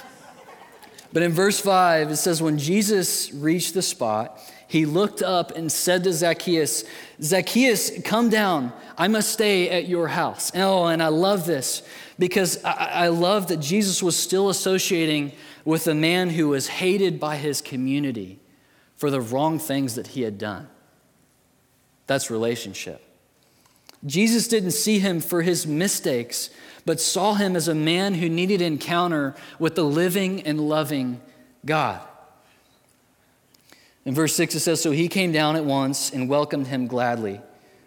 But 1.12 1.22
in 1.22 1.32
verse 1.32 1.58
5, 1.58 2.10
it 2.10 2.16
says, 2.16 2.42
When 2.42 2.58
Jesus 2.58 3.32
reached 3.32 3.74
the 3.74 3.82
spot, 3.82 4.40
he 4.66 4.84
looked 4.84 5.22
up 5.22 5.56
and 5.56 5.72
said 5.72 6.04
to 6.04 6.12
Zacchaeus, 6.12 6.84
Zacchaeus, 7.22 8.02
come 8.02 8.28
down. 8.28 8.72
I 8.98 9.08
must 9.08 9.32
stay 9.32 9.70
at 9.70 9.88
your 9.88 10.08
house. 10.08 10.52
Oh, 10.54 10.86
and 10.86 11.02
I 11.02 11.08
love 11.08 11.46
this 11.46 11.82
because 12.18 12.62
I, 12.62 12.72
I 12.72 13.08
love 13.08 13.48
that 13.48 13.58
Jesus 13.58 14.02
was 14.02 14.16
still 14.16 14.50
associating 14.50 15.32
with 15.64 15.86
a 15.86 15.94
man 15.94 16.30
who 16.30 16.48
was 16.48 16.68
hated 16.68 17.18
by 17.18 17.36
his 17.36 17.62
community 17.62 18.40
for 18.96 19.10
the 19.10 19.20
wrong 19.20 19.58
things 19.58 19.94
that 19.94 20.08
he 20.08 20.22
had 20.22 20.36
done. 20.36 20.68
That's 22.06 22.30
relationship. 22.30 23.02
Jesus 24.06 24.48
didn't 24.48 24.72
see 24.72 24.98
him 24.98 25.20
for 25.20 25.42
his 25.42 25.66
mistakes, 25.66 26.50
but 26.84 27.00
saw 27.00 27.34
him 27.34 27.56
as 27.56 27.68
a 27.68 27.74
man 27.74 28.14
who 28.14 28.28
needed 28.28 28.62
encounter 28.62 29.34
with 29.58 29.74
the 29.74 29.84
living 29.84 30.42
and 30.42 30.60
loving 30.60 31.20
God. 31.64 32.00
In 34.04 34.14
verse 34.14 34.34
6, 34.36 34.54
it 34.54 34.60
says, 34.60 34.80
So 34.80 34.90
he 34.90 35.08
came 35.08 35.32
down 35.32 35.56
at 35.56 35.64
once 35.64 36.10
and 36.10 36.28
welcomed 36.28 36.68
him 36.68 36.86
gladly. 36.86 37.40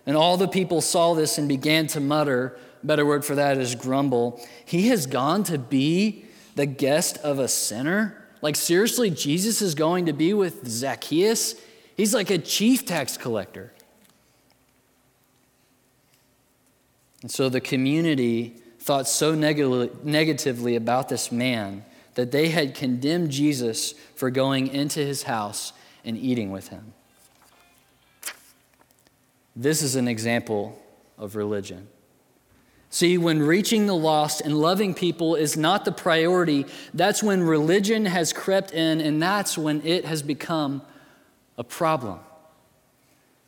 And 0.06 0.18
all 0.18 0.38
the 0.38 0.48
people 0.48 0.82
saw 0.82 1.14
this 1.14 1.38
and 1.38 1.48
began 1.48 1.88
to 1.88 2.00
mutter, 2.00 2.58
better 2.84 3.06
word 3.06 3.24
for 3.24 3.36
that 3.36 3.58
is 3.58 3.76
grumble. 3.76 4.40
He 4.66 4.90
has 4.90 5.08
gone 5.08 5.44
to 5.46 5.58
be 5.58 6.26
the 6.56 6.66
guest 6.66 7.18
of 7.20 7.40
a 7.40 7.48
sinner? 7.48 8.18
Like, 8.42 8.56
seriously, 8.56 9.10
Jesus 9.10 9.62
is 9.62 9.76
going 9.76 10.08
to 10.08 10.14
be 10.14 10.34
with 10.34 10.68
Zacchaeus? 10.68 11.56
He's 11.96 12.14
like 12.14 12.30
a 12.30 12.38
chief 12.38 12.86
tax 12.86 13.18
collector. 13.18 13.74
And 17.22 17.30
so 17.30 17.50
the 17.50 17.62
community 17.62 18.56
thought 18.80 19.08
so 19.08 19.36
neg- 19.36 20.04
negatively 20.04 20.76
about 20.76 21.10
this 21.10 21.32
man 21.32 21.86
that 22.16 22.32
they 22.32 22.50
had 22.50 22.76
condemned 22.76 23.32
Jesus 23.32 23.94
for 24.16 24.30
going 24.30 24.68
into 24.68 25.00
his 25.00 25.24
house 25.24 25.74
and 26.04 26.18
eating 26.18 26.52
with 26.52 26.70
him. 26.70 26.94
This 29.56 29.82
is 29.82 29.96
an 29.96 30.08
example 30.08 30.82
of 31.18 31.36
religion. 31.36 31.88
See, 32.90 33.18
when 33.18 33.42
reaching 33.42 33.86
the 33.86 33.96
lost 33.96 34.42
and 34.42 34.60
loving 34.60 34.94
people 34.94 35.36
is 35.36 35.56
not 35.56 35.86
the 35.86 35.92
priority, 35.94 36.66
that's 36.94 37.24
when 37.24 37.42
religion 37.44 38.06
has 38.06 38.34
crept 38.34 38.72
in, 38.72 39.00
and 39.00 39.22
that's 39.22 39.58
when 39.58 39.86
it 39.86 40.04
has 40.06 40.22
become 40.22 40.82
a 41.58 41.64
problem. 41.64 42.20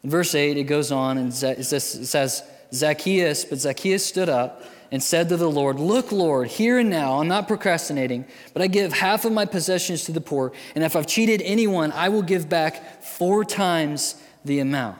In 0.01 0.09
verse 0.09 0.33
8, 0.33 0.57
it 0.57 0.63
goes 0.63 0.91
on 0.91 1.17
and 1.17 1.33
it 1.33 1.63
says, 1.63 2.43
Zacchaeus, 2.73 3.45
but 3.45 3.59
Zacchaeus 3.59 4.05
stood 4.05 4.29
up 4.29 4.63
and 4.91 5.01
said 5.01 5.29
to 5.29 5.37
the 5.37 5.49
Lord, 5.49 5.79
Look, 5.79 6.11
Lord, 6.11 6.47
here 6.47 6.77
and 6.77 6.89
now, 6.89 7.19
I'm 7.19 7.27
not 7.27 7.47
procrastinating, 7.47 8.25
but 8.53 8.61
I 8.61 8.67
give 8.67 8.93
half 8.93 9.25
of 9.25 9.31
my 9.31 9.45
possessions 9.45 10.03
to 10.05 10.11
the 10.11 10.21
poor, 10.21 10.53
and 10.75 10.83
if 10.83 10.95
I've 10.95 11.07
cheated 11.07 11.41
anyone, 11.41 11.91
I 11.91 12.09
will 12.09 12.21
give 12.21 12.47
back 12.47 13.03
four 13.03 13.43
times 13.43 14.21
the 14.45 14.59
amount. 14.59 14.99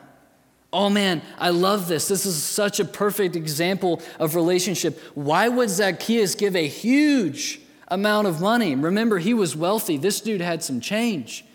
Oh 0.73 0.89
man, 0.89 1.21
I 1.37 1.51
love 1.51 1.87
this. 1.87 2.07
This 2.07 2.25
is 2.25 2.41
such 2.41 2.79
a 2.79 2.85
perfect 2.85 3.35
example 3.35 4.01
of 4.19 4.35
relationship. 4.35 4.99
Why 5.13 5.47
would 5.47 5.69
Zacchaeus 5.69 6.33
give 6.33 6.55
a 6.55 6.67
huge 6.67 7.61
amount 7.89 8.25
of 8.25 8.41
money? 8.41 8.73
Remember, 8.73 9.19
he 9.19 9.35
was 9.35 9.55
wealthy. 9.55 9.97
This 9.97 10.19
dude 10.19 10.41
had 10.41 10.63
some 10.63 10.81
change. 10.81 11.45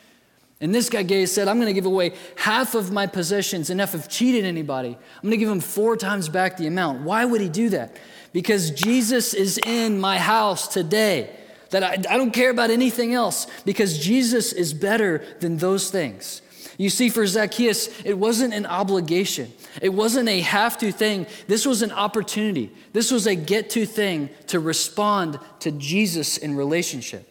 And 0.60 0.74
this 0.74 0.90
guy 0.90 1.04
gave, 1.04 1.28
said, 1.28 1.46
I'm 1.46 1.56
going 1.56 1.68
to 1.68 1.72
give 1.72 1.86
away 1.86 2.14
half 2.34 2.74
of 2.74 2.90
my 2.90 3.06
possessions, 3.06 3.70
and 3.70 3.80
if 3.80 3.94
I've 3.94 4.08
cheated 4.08 4.44
anybody, 4.44 4.88
I'm 4.88 5.22
going 5.22 5.30
to 5.30 5.36
give 5.36 5.48
him 5.48 5.60
four 5.60 5.96
times 5.96 6.28
back 6.28 6.56
the 6.56 6.66
amount. 6.66 7.02
Why 7.02 7.24
would 7.24 7.40
he 7.40 7.48
do 7.48 7.68
that? 7.68 7.96
Because 8.32 8.72
Jesus 8.72 9.34
is 9.34 9.58
in 9.58 10.00
my 10.00 10.18
house 10.18 10.66
today. 10.66 11.30
That 11.70 11.84
I, 11.84 11.92
I 11.92 12.16
don't 12.16 12.32
care 12.32 12.50
about 12.50 12.70
anything 12.70 13.14
else, 13.14 13.46
because 13.64 13.98
Jesus 13.98 14.52
is 14.52 14.74
better 14.74 15.22
than 15.38 15.58
those 15.58 15.90
things. 15.90 16.42
You 16.76 16.90
see, 16.90 17.08
for 17.08 17.26
Zacchaeus, 17.26 17.88
it 18.04 18.18
wasn't 18.18 18.54
an 18.54 18.64
obligation. 18.64 19.52
It 19.82 19.90
wasn't 19.90 20.28
a 20.28 20.40
have 20.40 20.78
to 20.78 20.92
thing. 20.92 21.26
This 21.46 21.66
was 21.66 21.82
an 21.82 21.92
opportunity. 21.92 22.72
This 22.92 23.10
was 23.10 23.26
a 23.26 23.34
get 23.34 23.70
to 23.70 23.84
thing 23.84 24.30
to 24.48 24.60
respond 24.60 25.38
to 25.60 25.72
Jesus 25.72 26.36
in 26.36 26.56
relationship. 26.56 27.28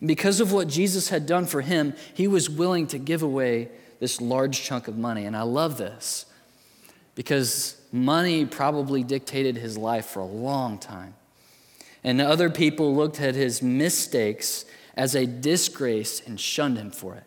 And 0.00 0.08
because 0.08 0.40
of 0.40 0.52
what 0.52 0.68
Jesus 0.68 1.08
had 1.08 1.26
done 1.26 1.46
for 1.46 1.60
him, 1.60 1.94
he 2.14 2.28
was 2.28 2.48
willing 2.48 2.86
to 2.88 2.98
give 2.98 3.22
away 3.22 3.68
this 4.00 4.20
large 4.20 4.62
chunk 4.62 4.88
of 4.88 4.96
money. 4.96 5.24
And 5.24 5.36
I 5.36 5.42
love 5.42 5.76
this 5.76 6.26
because 7.14 7.80
money 7.90 8.46
probably 8.46 9.02
dictated 9.02 9.56
his 9.56 9.76
life 9.76 10.06
for 10.06 10.20
a 10.20 10.26
long 10.26 10.78
time. 10.78 11.14
And 12.04 12.20
other 12.20 12.48
people 12.48 12.94
looked 12.94 13.20
at 13.20 13.34
his 13.34 13.60
mistakes 13.60 14.64
as 14.94 15.14
a 15.14 15.26
disgrace 15.26 16.22
and 16.24 16.38
shunned 16.38 16.78
him 16.78 16.90
for 16.90 17.16
it. 17.16 17.24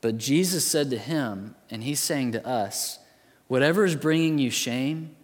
But 0.00 0.18
Jesus 0.18 0.64
said 0.64 0.90
to 0.90 0.98
him, 0.98 1.56
and 1.70 1.82
he's 1.82 2.00
saying 2.00 2.32
to 2.32 2.46
us, 2.46 2.98
whatever 3.48 3.84
is 3.84 3.96
bringing 3.96 4.38
you 4.38 4.50
shame, 4.50 5.14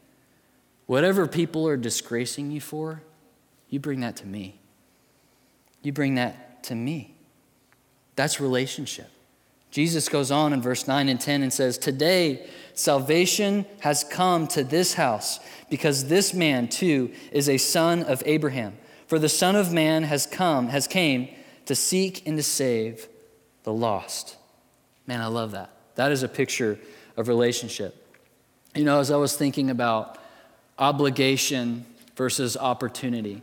whatever 0.87 1.27
people 1.27 1.67
are 1.67 1.77
disgracing 1.77 2.51
you 2.51 2.61
for, 2.61 3.03
you 3.69 3.81
bring 3.81 4.01
that 4.01 4.17
to 4.17 4.27
me. 4.27 4.59
You 5.87 5.93
bring 5.93 6.17
that 6.17 6.65
to 6.65 6.75
me. 6.75 7.15
That's 8.17 8.41
relationship. 8.41 9.09
Jesus 9.71 10.09
goes 10.09 10.33
on 10.33 10.53
in 10.53 10.61
verse 10.61 10.89
9 10.89 11.09
and 11.09 11.21
10 11.21 11.45
and 11.45 11.53
says, 11.53 11.79
Today 11.79 12.45
salvation 12.75 13.65
has 13.83 14.03
come 14.03 14.49
to 14.49 14.65
this 14.65 14.95
house 14.95 15.39
because 15.71 16.09
this 16.09 16.35
man 16.35 16.67
too 16.67 17.13
is 17.31 17.49
a 17.49 17.57
son 17.57 18.03
of 18.03 18.21
Abraham. 18.27 18.77
For 19.07 19.21
the 19.21 19.29
Son 19.29 19.55
of 19.55 19.73
Man 19.73 20.03
has 20.03 20.27
come, 20.27 20.71
has 20.71 20.89
came 20.89 21.29
to 21.67 21.77
seek 21.77 22.27
and 22.27 22.37
to 22.37 22.43
save 22.43 23.07
the 23.63 23.73
lost. 23.73 24.35
Man, 25.07 25.21
I 25.21 25.29
love 25.29 25.53
that. 25.53 25.71
That 25.95 26.11
is 26.11 26.25
a 26.25 26.29
picture 26.29 26.81
of 27.17 27.29
relationship. 27.29 27.95
You 28.75 28.83
know, 28.83 28.99
as 28.99 29.13
I 29.13 29.19
was 29.19 29.37
thinking 29.37 29.71
about 29.71 30.19
obligation 30.81 31.87
versus 32.17 32.57
opportunity, 32.57 33.43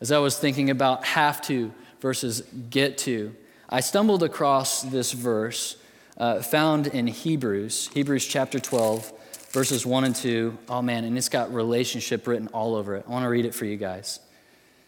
as 0.00 0.10
I 0.12 0.18
was 0.18 0.38
thinking 0.38 0.70
about 0.70 1.04
have 1.04 1.40
to 1.42 1.72
versus 2.00 2.42
get 2.70 2.98
to, 2.98 3.34
I 3.68 3.80
stumbled 3.80 4.22
across 4.22 4.82
this 4.82 5.12
verse 5.12 5.76
uh, 6.16 6.42
found 6.42 6.86
in 6.88 7.06
Hebrews, 7.06 7.88
Hebrews 7.94 8.26
chapter 8.26 8.58
12, 8.58 9.12
verses 9.50 9.86
1 9.86 10.04
and 10.04 10.14
2. 10.14 10.58
Oh 10.68 10.82
man, 10.82 11.04
and 11.04 11.16
it's 11.16 11.28
got 11.28 11.52
relationship 11.52 12.26
written 12.26 12.48
all 12.48 12.74
over 12.74 12.96
it. 12.96 13.04
I 13.06 13.10
want 13.10 13.24
to 13.24 13.28
read 13.28 13.44
it 13.44 13.54
for 13.54 13.64
you 13.64 13.76
guys. 13.76 14.20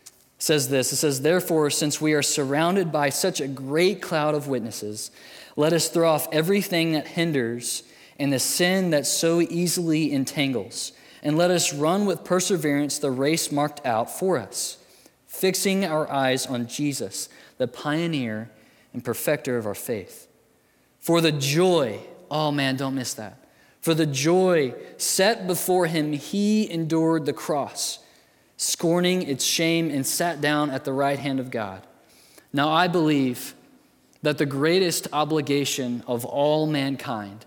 It 0.05 0.43
says 0.43 0.69
this 0.69 0.93
It 0.93 0.97
says, 0.97 1.23
Therefore, 1.23 1.71
since 1.71 2.01
we 2.01 2.13
are 2.15 2.23
surrounded 2.23 2.91
by 2.93 3.09
such 3.09 3.41
a 3.41 3.49
great 3.49 4.03
cloud 4.03 4.35
of 4.35 4.49
witnesses, 4.49 5.11
let 5.57 5.73
us 5.73 5.89
throw 5.89 6.09
off 6.09 6.29
everything 6.33 6.93
that 6.93 7.07
hinders 7.07 7.83
and 8.19 8.33
the 8.33 8.39
sin 8.39 8.91
that 8.91 9.07
so 9.07 9.41
easily 9.41 10.13
entangles, 10.13 10.93
and 11.23 11.37
let 11.37 11.51
us 11.51 11.73
run 11.73 12.05
with 12.07 12.25
perseverance 12.25 12.99
the 12.99 13.11
race 13.11 13.51
marked 13.51 13.85
out 13.87 14.11
for 14.11 14.39
us, 14.39 14.79
fixing 15.33 15.83
our 15.83 16.09
eyes 16.13 16.47
on 16.47 16.67
Jesus, 16.67 17.31
the 17.57 17.67
pioneer 17.67 18.51
and 18.93 19.03
perfecter 19.03 19.57
of 19.57 19.67
our 19.67 19.75
faith. 19.75 20.29
For 21.01 21.23
the 21.23 21.33
joy, 21.33 22.01
oh 22.31 22.53
man, 22.53 22.77
don't 22.77 22.95
miss 22.95 23.15
that. 23.15 23.39
For 23.81 23.95
the 23.95 24.07
joy 24.07 24.75
set 24.99 25.47
before 25.47 25.87
him, 25.87 26.13
he 26.13 26.71
endured 26.71 27.25
the 27.25 27.33
cross, 27.33 27.99
scorning 28.59 29.23
its 29.23 29.43
shame, 29.43 29.91
and 29.91 30.07
sat 30.07 30.43
down 30.43 30.71
at 30.71 30.85
the 30.85 30.93
right 30.93 31.19
hand 31.19 31.41
of 31.41 31.51
God. 31.51 31.85
Now 32.53 32.69
I 32.69 32.87
believe 32.87 33.55
that 34.21 34.37
the 34.37 34.47
greatest 34.47 35.09
obligation 35.15 36.05
of 36.07 36.27
all 36.27 36.67
mankind 36.67 37.47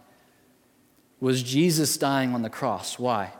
was 1.19 1.43
Jesus 1.43 1.98
dying 1.98 2.34
on 2.34 2.41
the 2.41 2.50
cross. 2.50 2.98
Why? 2.98 3.32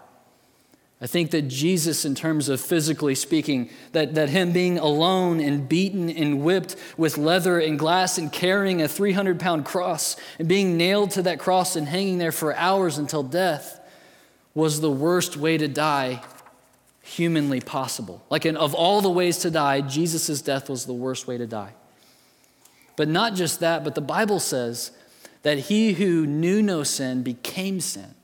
I 1.02 1.08
think 1.08 1.32
that 1.32 1.44
Jesus, 1.44 2.06
in 2.06 2.16
terms 2.16 2.48
of 2.48 2.62
physically 2.62 3.16
speaking, 3.16 3.70
that, 3.92 4.16
that 4.16 4.30
him 4.30 4.54
being 4.54 4.78
alone 4.80 5.42
and 5.42 5.68
beaten 5.68 6.10
and 6.10 6.42
whipped 6.42 6.78
with 6.98 7.18
leather 7.18 7.60
and 7.60 7.78
glass 7.78 8.18
and 8.18 8.32
carrying 8.32 8.82
a 8.82 8.88
300 8.88 9.40
pound 9.40 9.66
cross 9.66 10.16
and 10.40 10.48
being 10.48 10.78
nailed 10.78 11.12
to 11.12 11.22
that 11.24 11.38
cross 11.38 11.76
and 11.76 11.88
hanging 11.88 12.18
there 12.18 12.32
for 12.32 12.56
hours 12.56 12.98
until 12.98 13.24
death 13.24 13.80
was 14.54 14.80
the 14.80 14.90
worst 14.90 15.36
way 15.36 15.58
to 15.58 15.68
die 15.68 16.24
humanly 17.02 17.60
possible. 17.60 18.26
Like, 18.30 18.46
in, 18.46 18.56
of 18.56 18.74
all 18.74 19.02
the 19.02 19.10
ways 19.10 19.40
to 19.40 19.52
die, 19.52 19.82
Jesus' 19.82 20.42
death 20.42 20.70
was 20.70 20.86
the 20.86 20.94
worst 20.94 21.28
way 21.28 21.38
to 21.38 21.46
die. 21.46 21.74
But 22.96 23.10
not 23.10 23.36
just 23.36 23.60
that, 23.60 23.84
but 23.84 23.96
the 23.96 24.02
Bible 24.02 24.40
says 24.40 24.92
that 25.44 25.60
he 25.60 25.94
who 25.94 26.26
knew 26.26 26.64
no 26.64 26.84
sin 26.84 27.22
became 27.22 27.82
sin. 27.82 28.16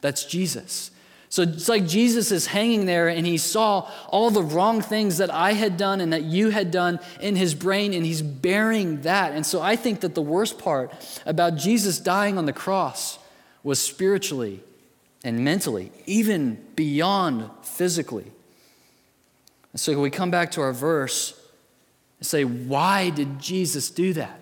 That's 0.00 0.24
Jesus. 0.24 0.90
So 1.34 1.42
it's 1.42 1.68
like 1.68 1.84
Jesus 1.84 2.30
is 2.30 2.46
hanging 2.46 2.86
there 2.86 3.08
and 3.08 3.26
he 3.26 3.38
saw 3.38 3.90
all 4.06 4.30
the 4.30 4.40
wrong 4.40 4.80
things 4.80 5.18
that 5.18 5.34
I 5.34 5.54
had 5.54 5.76
done 5.76 6.00
and 6.00 6.12
that 6.12 6.22
you 6.22 6.50
had 6.50 6.70
done 6.70 7.00
in 7.18 7.34
his 7.34 7.56
brain, 7.56 7.92
and 7.92 8.06
he's 8.06 8.22
bearing 8.22 9.00
that. 9.00 9.32
And 9.32 9.44
so 9.44 9.60
I 9.60 9.74
think 9.74 10.02
that 10.02 10.14
the 10.14 10.22
worst 10.22 10.60
part 10.60 10.92
about 11.26 11.56
Jesus 11.56 11.98
dying 11.98 12.38
on 12.38 12.46
the 12.46 12.52
cross 12.52 13.18
was 13.64 13.80
spiritually 13.80 14.62
and 15.24 15.40
mentally, 15.40 15.90
even 16.06 16.64
beyond 16.76 17.50
physically. 17.62 18.30
And 19.72 19.80
so 19.80 20.00
we 20.00 20.10
come 20.10 20.30
back 20.30 20.52
to 20.52 20.60
our 20.60 20.72
verse 20.72 21.36
and 22.20 22.26
say, 22.28 22.44
Why 22.44 23.10
did 23.10 23.40
Jesus 23.40 23.90
do 23.90 24.12
that? 24.12 24.38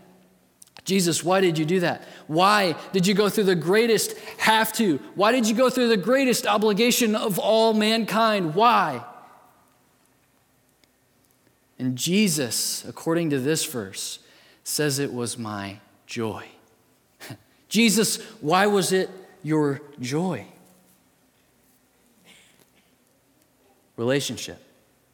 Jesus, 0.85 1.23
why 1.23 1.41
did 1.41 1.59
you 1.59 1.65
do 1.65 1.81
that? 1.81 2.03
Why 2.27 2.75
did 2.93 3.07
you 3.07 3.15
go 3.15 3.29
through 3.29 3.45
the 3.45 3.55
greatest 3.55 4.19
have 4.39 4.73
to? 4.75 4.99
Why 5.15 5.31
did 5.31 5.49
you 5.49 5.55
go 5.55 5.71
through 5.71 5.89
the 5.89 5.97
greatest 5.97 6.47
obligation 6.47 7.15
of 7.15 7.39
all 7.39 7.73
mankind? 7.73 8.55
Why? 8.55 9.05
And 11.79 11.97
Jesus, 11.97 12.85
according 12.85 13.31
to 13.31 13.39
this 13.39 13.65
verse, 13.65 14.19
says 14.65 14.99
it 14.99 15.13
was 15.13 15.39
my 15.39 15.79
joy. 16.07 16.47
Jesus, 17.69 18.21
why 18.41 18.67
was 18.67 18.93
it 18.93 19.09
your 19.43 19.83
joy? 20.01 20.47
Relationship 23.97 24.61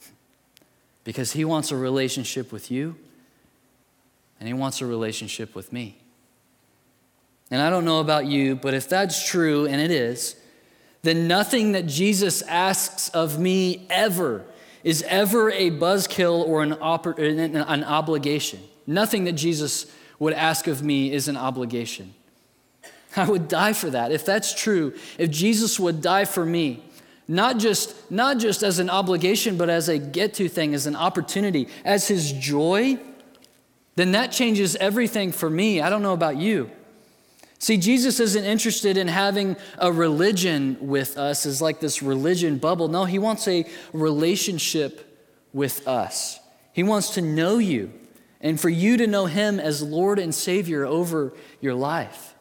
because 1.04 1.32
He 1.32 1.44
wants 1.44 1.70
a 1.70 1.76
relationship 1.76 2.52
with 2.52 2.70
you 2.70 2.96
and 4.38 4.46
He 4.46 4.54
wants 4.54 4.80
a 4.80 4.86
relationship 4.86 5.54
with 5.54 5.72
me. 5.72 5.98
And 7.50 7.62
I 7.62 7.70
don't 7.70 7.84
know 7.84 8.00
about 8.00 8.26
you, 8.26 8.56
but 8.56 8.74
if 8.74 8.88
that's 8.88 9.26
true, 9.26 9.66
and 9.66 9.80
it 9.80 9.90
is, 9.90 10.36
then 11.02 11.28
nothing 11.28 11.72
that 11.72 11.86
Jesus 11.86 12.42
asks 12.42 13.08
of 13.10 13.38
me 13.38 13.86
ever 13.88 14.44
is 14.84 15.02
ever 15.08 15.50
a 15.50 15.70
buzzkill 15.70 16.46
or 16.46 16.62
an, 16.62 16.72
an 16.72 17.84
obligation. 17.84 18.60
Nothing 18.86 19.24
that 19.24 19.32
Jesus 19.32 19.86
would 20.18 20.32
ask 20.32 20.66
of 20.66 20.82
me 20.82 21.12
is 21.12 21.28
an 21.28 21.36
obligation. 21.36 22.14
I 23.16 23.28
would 23.28 23.48
die 23.48 23.72
for 23.72 23.90
that. 23.90 24.12
If 24.12 24.24
that's 24.24 24.54
true, 24.54 24.94
if 25.18 25.30
Jesus 25.30 25.80
would 25.80 26.02
die 26.02 26.24
for 26.24 26.44
me, 26.44 26.84
not 27.26 27.58
just, 27.58 28.10
not 28.10 28.38
just 28.38 28.62
as 28.62 28.78
an 28.78 28.88
obligation, 28.88 29.56
but 29.56 29.68
as 29.68 29.88
a 29.88 29.98
get 29.98 30.34
to 30.34 30.48
thing, 30.48 30.74
as 30.74 30.86
an 30.86 30.96
opportunity, 30.96 31.68
as 31.84 32.08
his 32.08 32.32
joy, 32.32 32.98
then 33.98 34.12
that 34.12 34.30
changes 34.30 34.76
everything 34.76 35.32
for 35.32 35.50
me. 35.50 35.80
I 35.80 35.90
don't 35.90 36.02
know 36.02 36.12
about 36.12 36.36
you. 36.36 36.70
See, 37.58 37.76
Jesus 37.76 38.20
isn't 38.20 38.44
interested 38.44 38.96
in 38.96 39.08
having 39.08 39.56
a 39.76 39.90
religion 39.90 40.76
with 40.80 41.18
us 41.18 41.44
as 41.44 41.60
like 41.60 41.80
this 41.80 42.00
religion 42.00 42.58
bubble. 42.58 42.86
No, 42.86 43.04
he 43.04 43.18
wants 43.18 43.48
a 43.48 43.68
relationship 43.92 45.28
with 45.52 45.88
us. 45.88 46.38
He 46.72 46.84
wants 46.84 47.10
to 47.14 47.22
know 47.22 47.58
you 47.58 47.92
and 48.40 48.60
for 48.60 48.68
you 48.68 48.96
to 48.98 49.08
know 49.08 49.26
him 49.26 49.58
as 49.58 49.82
Lord 49.82 50.20
and 50.20 50.32
Savior 50.32 50.86
over 50.86 51.32
your 51.60 51.74
life. 51.74 52.36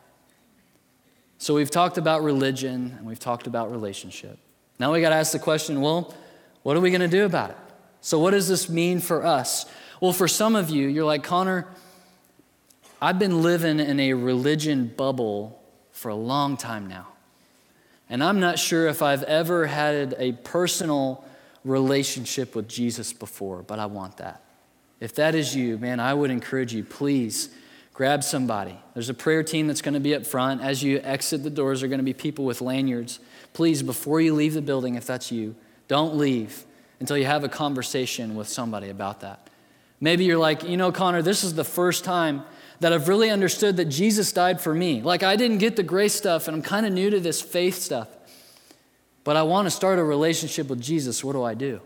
So 1.40 1.56
we've 1.56 1.72
talked 1.72 1.98
about 1.98 2.22
religion 2.22 2.94
and 3.00 3.08
we've 3.08 3.20
talked 3.20 3.48
about 3.48 3.72
relationship. 3.72 4.38
Now 4.78 4.94
we 4.94 5.02
got 5.02 5.10
to 5.10 5.16
ask 5.16 5.32
the 5.32 5.40
question 5.40 5.82
well, 5.82 6.14
what 6.62 6.78
are 6.78 6.82
we 6.82 6.92
going 6.92 7.02
to 7.02 7.08
do 7.08 7.26
about 7.26 7.50
it? 7.50 7.58
So, 8.02 8.20
what 8.20 8.32
does 8.32 8.48
this 8.48 8.70
mean 8.70 9.00
for 9.00 9.26
us? 9.26 9.66
Well, 10.00 10.14
for 10.14 10.28
some 10.28 10.56
of 10.56 10.70
you, 10.70 10.88
you're 10.88 11.06
like, 11.06 11.24
Connor, 11.24 11.68
I've 13.02 13.18
been 13.20 13.42
living 13.42 13.80
in 13.80 14.00
a 14.00 14.14
religion 14.14 14.94
bubble 14.96 15.62
for 15.92 16.10
a 16.10 16.16
long 16.16 16.58
time 16.58 16.88
now. 16.88 17.08
And 18.10 18.24
I'm 18.24 18.40
not 18.40 18.60
sure 18.60 18.88
if 18.88 19.02
I've 19.02 19.24
ever 19.24 19.66
had 19.66 20.16
a 20.20 20.32
personal 20.32 21.26
relationship 21.66 22.56
with 22.56 22.68
Jesus 22.68 23.12
before, 23.12 23.64
but 23.64 23.80
I 23.80 23.88
want 23.88 24.18
that. 24.18 24.44
If 25.00 25.16
that 25.16 25.36
is 25.36 25.56
you, 25.56 25.78
man, 25.78 26.00
I 26.00 26.14
would 26.14 26.32
encourage 26.32 26.74
you, 26.74 26.84
please 26.84 27.50
grab 27.94 28.24
somebody. 28.24 28.80
There's 28.94 29.10
a 29.10 29.14
prayer 29.14 29.44
team 29.44 29.68
that's 29.68 29.82
going 29.82 29.96
to 29.96 30.00
be 30.00 30.16
up 30.16 30.26
front. 30.26 30.62
As 30.62 30.84
you 30.84 31.00
exit 31.04 31.44
the 31.44 31.50
doors, 31.50 31.82
there 31.82 31.88
are 31.88 31.90
going 31.90 32.00
to 32.00 32.04
be 32.04 32.14
people 32.14 32.46
with 32.46 32.62
lanyards. 32.62 33.20
Please, 33.54 33.84
before 33.84 34.22
you 34.22 34.34
leave 34.34 34.54
the 34.54 34.62
building, 34.62 34.96
if 34.96 35.06
that's 35.06 35.32
you, 35.32 35.56
don't 35.88 36.16
leave 36.16 36.66
until 37.00 37.18
you 37.18 37.26
have 37.26 37.44
a 37.44 37.50
conversation 37.50 38.36
with 38.36 38.48
somebody 38.48 38.90
about 38.90 39.22
that. 39.22 39.50
Maybe 40.00 40.26
you're 40.26 40.38
like, 40.38 40.64
you 40.64 40.78
know, 40.78 40.92
Connor, 40.92 41.22
this 41.22 41.44
is 41.44 41.56
the 41.56 41.64
first 41.64 42.04
time 42.04 42.44
that 42.80 42.94
I've 42.94 43.08
really 43.08 43.30
understood 43.30 43.78
that 43.78 43.86
Jesus 43.86 44.32
died 44.32 44.62
for 44.62 44.74
me. 44.74 45.02
Like, 45.02 45.24
I 45.24 45.36
didn't 45.36 45.58
get 45.58 45.76
the 45.76 45.84
grace 45.84 46.14
stuff, 46.14 46.48
and 46.48 46.56
I'm 46.56 46.62
kind 46.62 46.86
of 46.86 46.94
new 46.94 47.10
to 47.10 47.20
this 47.20 47.42
faith 47.42 47.76
stuff. 47.76 48.08
But 49.24 49.36
I 49.36 49.44
want 49.44 49.66
to 49.66 49.72
start 49.72 49.98
a 50.00 50.04
relationship 50.04 50.68
with 50.68 50.82
Jesus. 50.82 51.24
What 51.24 51.34
do 51.34 51.44
I 51.44 51.54
do? 51.56 51.82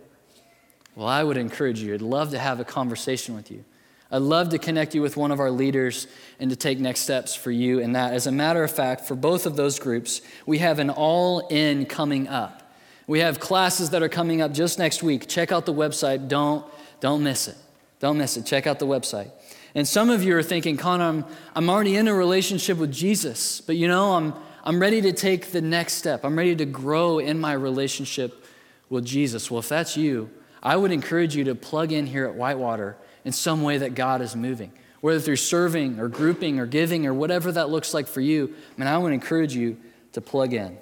Well, 0.95 1.08
I 1.08 1.24
would 1.24 1.38
encourage 1.38 1.82
you. 1.82 1.93
I'd 1.93 2.02
love 2.02 2.32
to 2.32 2.39
have 2.39 2.60
a 2.60 2.65
conversation 2.65 3.36
with 3.36 3.50
you. 3.50 3.63
I'd 4.12 4.21
love 4.21 4.50
to 4.50 4.58
connect 4.58 4.93
you 4.93 5.02
with 5.02 5.15
one 5.15 5.32
of 5.32 5.39
our 5.39 5.50
leaders 5.50 6.08
and 6.38 6.50
to 6.50 6.58
take 6.58 6.80
next 6.80 7.00
steps 7.00 7.34
for 7.34 7.50
you 7.50 7.80
in 7.80 7.93
that. 7.93 8.13
As 8.13 8.28
a 8.28 8.32
matter 8.32 8.62
of 8.62 8.69
fact, 8.69 9.08
for 9.08 9.15
both 9.15 9.45
of 9.45 9.56
those 9.56 9.80
groups, 9.80 10.21
we 10.45 10.58
have 10.58 10.80
an 10.80 10.89
all 10.89 11.47
in 11.47 11.86
coming 11.86 12.28
up. 12.28 12.74
We 13.08 13.19
have 13.19 13.39
classes 13.39 13.91
that 13.91 14.04
are 14.04 14.10
coming 14.10 14.41
up 14.41 14.52
just 14.52 14.78
next 14.78 15.02
week. 15.02 15.30
Check 15.30 15.54
out 15.54 15.65
the 15.65 15.74
website. 15.74 16.28
Don't, 16.28 16.65
don't 17.00 17.24
miss 17.24 17.47
it. 17.47 17.56
Don't 18.01 18.17
miss 18.17 18.35
it. 18.35 18.45
Check 18.45 18.67
out 18.67 18.79
the 18.79 18.87
website. 18.87 19.31
And 19.75 19.87
some 19.87 20.09
of 20.09 20.23
you 20.23 20.35
are 20.35 20.43
thinking, 20.43 20.75
Connor, 20.75 21.05
I'm, 21.05 21.25
I'm 21.55 21.69
already 21.69 21.95
in 21.95 22.07
a 22.07 22.13
relationship 22.13 22.77
with 22.77 22.91
Jesus, 22.91 23.61
but 23.61 23.77
you 23.77 23.87
know, 23.87 24.15
I'm, 24.15 24.33
I'm 24.63 24.81
ready 24.81 25.01
to 25.03 25.13
take 25.13 25.51
the 25.51 25.61
next 25.61 25.93
step. 25.93 26.25
I'm 26.25 26.35
ready 26.35 26.55
to 26.55 26.65
grow 26.65 27.19
in 27.19 27.39
my 27.39 27.53
relationship 27.53 28.43
with 28.89 29.05
Jesus. 29.05 29.49
Well, 29.49 29.59
if 29.59 29.69
that's 29.69 29.95
you, 29.95 30.29
I 30.61 30.75
would 30.75 30.91
encourage 30.91 31.35
you 31.35 31.43
to 31.45 31.55
plug 31.55 31.91
in 31.91 32.07
here 32.07 32.25
at 32.25 32.35
Whitewater 32.35 32.97
in 33.23 33.31
some 33.31 33.61
way 33.61 33.77
that 33.77 33.93
God 33.93 34.21
is 34.21 34.35
moving, 34.35 34.71
whether 34.99 35.19
through 35.19 35.37
serving 35.37 35.99
or 35.99 36.09
grouping 36.09 36.59
or 36.59 36.65
giving 36.65 37.05
or 37.05 37.13
whatever 37.13 37.51
that 37.51 37.69
looks 37.69 37.93
like 37.93 38.07
for 38.07 38.19
you. 38.19 38.53
I 38.75 38.79
mean, 38.79 38.87
I 38.87 38.97
would 38.97 39.13
encourage 39.13 39.55
you 39.55 39.77
to 40.13 40.21
plug 40.21 40.53
in. 40.53 40.75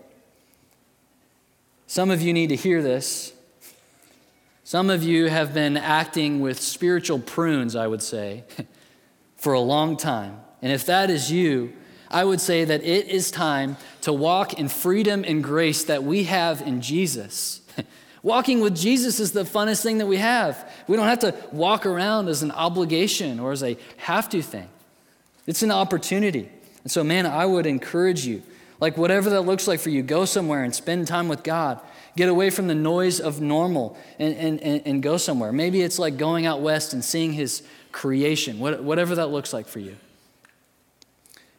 Some 1.86 2.12
of 2.12 2.22
you 2.22 2.34
need 2.34 2.48
to 2.48 2.56
hear 2.56 2.82
this. 2.82 3.34
Some 4.70 4.92
of 4.92 5.02
you 5.02 5.30
have 5.30 5.52
been 5.52 5.78
acting 5.78 6.42
with 6.42 6.60
spiritual 6.60 7.18
prunes, 7.18 7.76
I 7.76 7.88
would 7.88 8.04
say, 8.04 8.44
for 9.36 9.54
a 9.54 9.60
long 9.60 9.98
time. 9.98 10.42
And 10.62 10.72
if 10.72 10.86
that 10.86 11.10
is 11.10 11.32
you, 11.32 11.74
I 12.12 12.24
would 12.24 12.40
say 12.40 12.66
that 12.66 12.84
it 12.84 13.08
is 13.08 13.32
time 13.32 13.78
to 14.02 14.14
walk 14.14 14.60
in 14.60 14.68
freedom 14.68 15.26
and 15.26 15.44
grace 15.44 15.86
that 15.86 16.04
we 16.04 16.26
have 16.26 16.62
in 16.62 16.82
Jesus. 16.82 17.62
Walking 18.22 18.62
with 18.62 18.76
Jesus 18.76 19.20
is 19.20 19.32
the 19.32 19.42
funnest 19.42 19.82
thing 19.82 19.98
that 19.98 20.06
we 20.06 20.18
have. 20.18 20.72
We 20.88 20.96
don't 20.98 21.08
have 21.08 21.22
to 21.22 21.34
walk 21.52 21.88
around 21.88 22.28
as 22.28 22.44
an 22.44 22.52
obligation 22.52 23.40
or 23.40 23.52
as 23.52 23.64
a 23.64 23.76
have 23.98 24.30
to 24.30 24.44
thing. 24.44 24.70
It's 25.48 25.64
an 25.64 25.72
opportunity. 25.72 26.48
And 26.84 26.92
so, 26.92 27.04
man, 27.04 27.26
I 27.26 27.48
would 27.48 27.66
encourage 27.66 28.24
you, 28.24 28.44
like 28.80 28.98
whatever 28.98 29.32
that 29.32 29.42
looks 29.42 29.68
like 29.68 29.80
for 29.80 29.90
you, 29.90 30.04
go 30.04 30.26
somewhere 30.26 30.64
and 30.64 30.76
spend 30.76 31.08
time 31.08 31.28
with 31.28 31.42
God. 31.42 31.82
Get 32.16 32.30
away 32.30 32.50
from 32.50 32.68
the 32.68 32.76
noise 32.76 33.20
of 33.20 33.40
normal 33.40 33.98
and, 34.18 34.36
and, 34.36 34.62
and, 34.62 34.82
and 34.86 35.04
go 35.04 35.18
somewhere. 35.18 35.52
Maybe 35.52 35.82
it's 35.82 36.00
like 36.00 36.18
going 36.18 36.46
out 36.46 36.62
west 36.62 36.94
and 36.94 37.04
seeing 37.04 37.34
His 37.34 37.64
creation, 37.92 38.60
whatever 38.60 39.16
that 39.16 39.28
looks 39.28 39.54
like 39.54 39.68
for 39.68 39.80
you. 39.80 39.96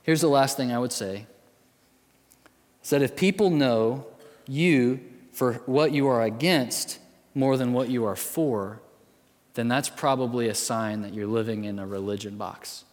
Here's 0.02 0.20
the 0.20 0.28
last 0.28 0.56
thing 0.56 0.72
I 0.72 0.78
would 0.78 0.92
say 0.92 1.26
is 2.82 2.90
that 2.90 3.02
if 3.02 3.16
people 3.16 3.50
know 3.50 4.06
you 4.46 5.00
for 5.32 5.54
what 5.66 5.92
you 5.92 6.08
are 6.08 6.22
against 6.22 6.98
more 7.34 7.56
than 7.56 7.72
what 7.72 7.88
you 7.88 8.04
are 8.04 8.16
for, 8.16 8.80
then 9.54 9.68
that's 9.68 9.88
probably 9.88 10.48
a 10.48 10.54
sign 10.54 11.02
that 11.02 11.14
you're 11.14 11.26
living 11.26 11.64
in 11.64 11.78
a 11.78 11.86
religion 11.86 12.36
box. 12.36 12.84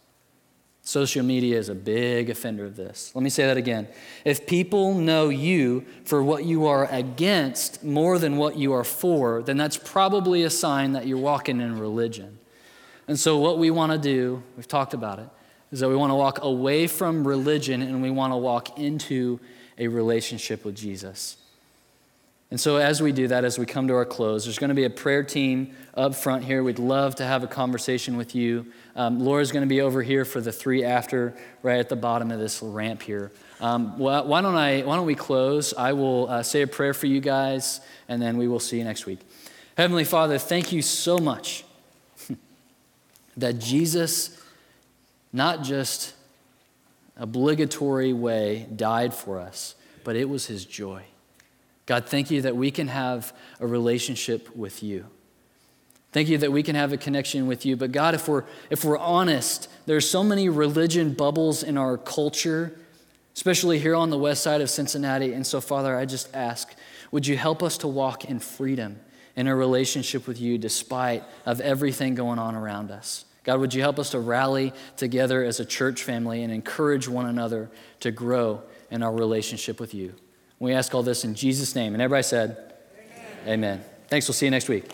Social 0.88 1.22
media 1.22 1.58
is 1.58 1.68
a 1.68 1.74
big 1.74 2.30
offender 2.30 2.64
of 2.64 2.74
this. 2.74 3.12
Let 3.14 3.22
me 3.22 3.28
say 3.28 3.44
that 3.44 3.58
again. 3.58 3.88
If 4.24 4.46
people 4.46 4.94
know 4.94 5.28
you 5.28 5.84
for 6.06 6.22
what 6.22 6.46
you 6.46 6.64
are 6.64 6.86
against 6.90 7.84
more 7.84 8.18
than 8.18 8.38
what 8.38 8.56
you 8.56 8.72
are 8.72 8.84
for, 8.84 9.42
then 9.42 9.58
that's 9.58 9.76
probably 9.76 10.44
a 10.44 10.48
sign 10.48 10.92
that 10.92 11.06
you're 11.06 11.18
walking 11.18 11.60
in 11.60 11.78
religion. 11.78 12.38
And 13.06 13.20
so, 13.20 13.36
what 13.36 13.58
we 13.58 13.70
want 13.70 13.92
to 13.92 13.98
do, 13.98 14.42
we've 14.56 14.66
talked 14.66 14.94
about 14.94 15.18
it, 15.18 15.28
is 15.72 15.80
that 15.80 15.90
we 15.90 15.94
want 15.94 16.10
to 16.10 16.14
walk 16.14 16.42
away 16.42 16.86
from 16.86 17.28
religion 17.28 17.82
and 17.82 18.00
we 18.00 18.10
want 18.10 18.32
to 18.32 18.38
walk 18.38 18.78
into 18.78 19.40
a 19.76 19.88
relationship 19.88 20.64
with 20.64 20.74
Jesus. 20.74 21.36
And 22.50 22.58
so, 22.58 22.76
as 22.76 23.02
we 23.02 23.12
do 23.12 23.28
that, 23.28 23.44
as 23.44 23.58
we 23.58 23.66
come 23.66 23.88
to 23.88 23.94
our 23.94 24.06
close, 24.06 24.44
there's 24.44 24.58
going 24.58 24.70
to 24.70 24.74
be 24.74 24.84
a 24.84 24.90
prayer 24.90 25.22
team 25.22 25.76
up 25.92 26.14
front 26.14 26.44
here. 26.44 26.62
We'd 26.62 26.78
love 26.78 27.16
to 27.16 27.24
have 27.24 27.44
a 27.44 27.46
conversation 27.46 28.16
with 28.16 28.34
you. 28.34 28.72
Um, 28.96 29.20
Laura's 29.20 29.52
going 29.52 29.64
to 29.64 29.68
be 29.68 29.82
over 29.82 30.02
here 30.02 30.24
for 30.24 30.40
the 30.40 30.50
three 30.50 30.82
after, 30.82 31.36
right 31.62 31.78
at 31.78 31.90
the 31.90 31.96
bottom 31.96 32.30
of 32.30 32.38
this 32.38 32.62
ramp 32.62 33.02
here. 33.02 33.32
Um, 33.60 33.98
well, 33.98 34.26
why, 34.26 34.40
don't 34.40 34.54
I, 34.54 34.80
why 34.80 34.96
don't 34.96 35.04
we 35.04 35.14
close? 35.14 35.74
I 35.74 35.92
will 35.92 36.30
uh, 36.30 36.42
say 36.42 36.62
a 36.62 36.66
prayer 36.66 36.94
for 36.94 37.06
you 37.06 37.20
guys, 37.20 37.80
and 38.08 38.22
then 38.22 38.38
we 38.38 38.48
will 38.48 38.60
see 38.60 38.78
you 38.78 38.84
next 38.84 39.04
week. 39.04 39.18
Heavenly 39.76 40.04
Father, 40.04 40.38
thank 40.38 40.72
you 40.72 40.80
so 40.80 41.18
much 41.18 41.64
that 43.36 43.58
Jesus, 43.58 44.40
not 45.34 45.62
just 45.64 46.14
obligatory 47.18 48.14
way, 48.14 48.66
died 48.74 49.12
for 49.12 49.38
us, 49.38 49.74
but 50.02 50.16
it 50.16 50.30
was 50.30 50.46
his 50.46 50.64
joy. 50.64 51.02
God, 51.88 52.04
thank 52.04 52.30
you 52.30 52.42
that 52.42 52.54
we 52.54 52.70
can 52.70 52.88
have 52.88 53.32
a 53.60 53.66
relationship 53.66 54.54
with 54.54 54.82
you. 54.82 55.06
Thank 56.12 56.28
you 56.28 56.36
that 56.36 56.52
we 56.52 56.62
can 56.62 56.74
have 56.74 56.92
a 56.92 56.98
connection 56.98 57.46
with 57.46 57.64
you. 57.64 57.76
But 57.76 57.92
God, 57.92 58.14
if 58.14 58.28
we're, 58.28 58.44
if 58.68 58.84
we're 58.84 58.98
honest, 58.98 59.70
there's 59.86 60.08
so 60.08 60.22
many 60.22 60.50
religion 60.50 61.14
bubbles 61.14 61.62
in 61.62 61.78
our 61.78 61.96
culture, 61.96 62.78
especially 63.34 63.78
here 63.78 63.94
on 63.94 64.10
the 64.10 64.18
west 64.18 64.42
side 64.42 64.60
of 64.60 64.68
Cincinnati. 64.68 65.32
And 65.32 65.46
so, 65.46 65.62
Father, 65.62 65.96
I 65.96 66.04
just 66.04 66.28
ask, 66.36 66.74
would 67.10 67.26
you 67.26 67.38
help 67.38 67.62
us 67.62 67.78
to 67.78 67.88
walk 67.88 68.26
in 68.26 68.38
freedom 68.38 69.00
in 69.34 69.46
a 69.46 69.56
relationship 69.56 70.28
with 70.28 70.38
you 70.38 70.58
despite 70.58 71.24
of 71.46 71.58
everything 71.62 72.14
going 72.14 72.38
on 72.38 72.54
around 72.54 72.90
us? 72.90 73.24
God, 73.44 73.60
would 73.60 73.72
you 73.72 73.80
help 73.80 73.98
us 73.98 74.10
to 74.10 74.20
rally 74.20 74.74
together 74.98 75.42
as 75.42 75.58
a 75.58 75.64
church 75.64 76.02
family 76.02 76.42
and 76.42 76.52
encourage 76.52 77.08
one 77.08 77.24
another 77.24 77.70
to 78.00 78.10
grow 78.10 78.62
in 78.90 79.02
our 79.02 79.14
relationship 79.14 79.80
with 79.80 79.94
you? 79.94 80.12
We 80.58 80.72
ask 80.72 80.94
all 80.94 81.02
this 81.02 81.24
in 81.24 81.34
Jesus' 81.34 81.74
name. 81.74 81.94
And 81.94 82.02
everybody 82.02 82.24
said, 82.24 82.74
Amen. 83.46 83.48
Amen. 83.48 83.84
Thanks. 84.08 84.26
We'll 84.26 84.34
see 84.34 84.46
you 84.46 84.50
next 84.50 84.68
week. 84.68 84.90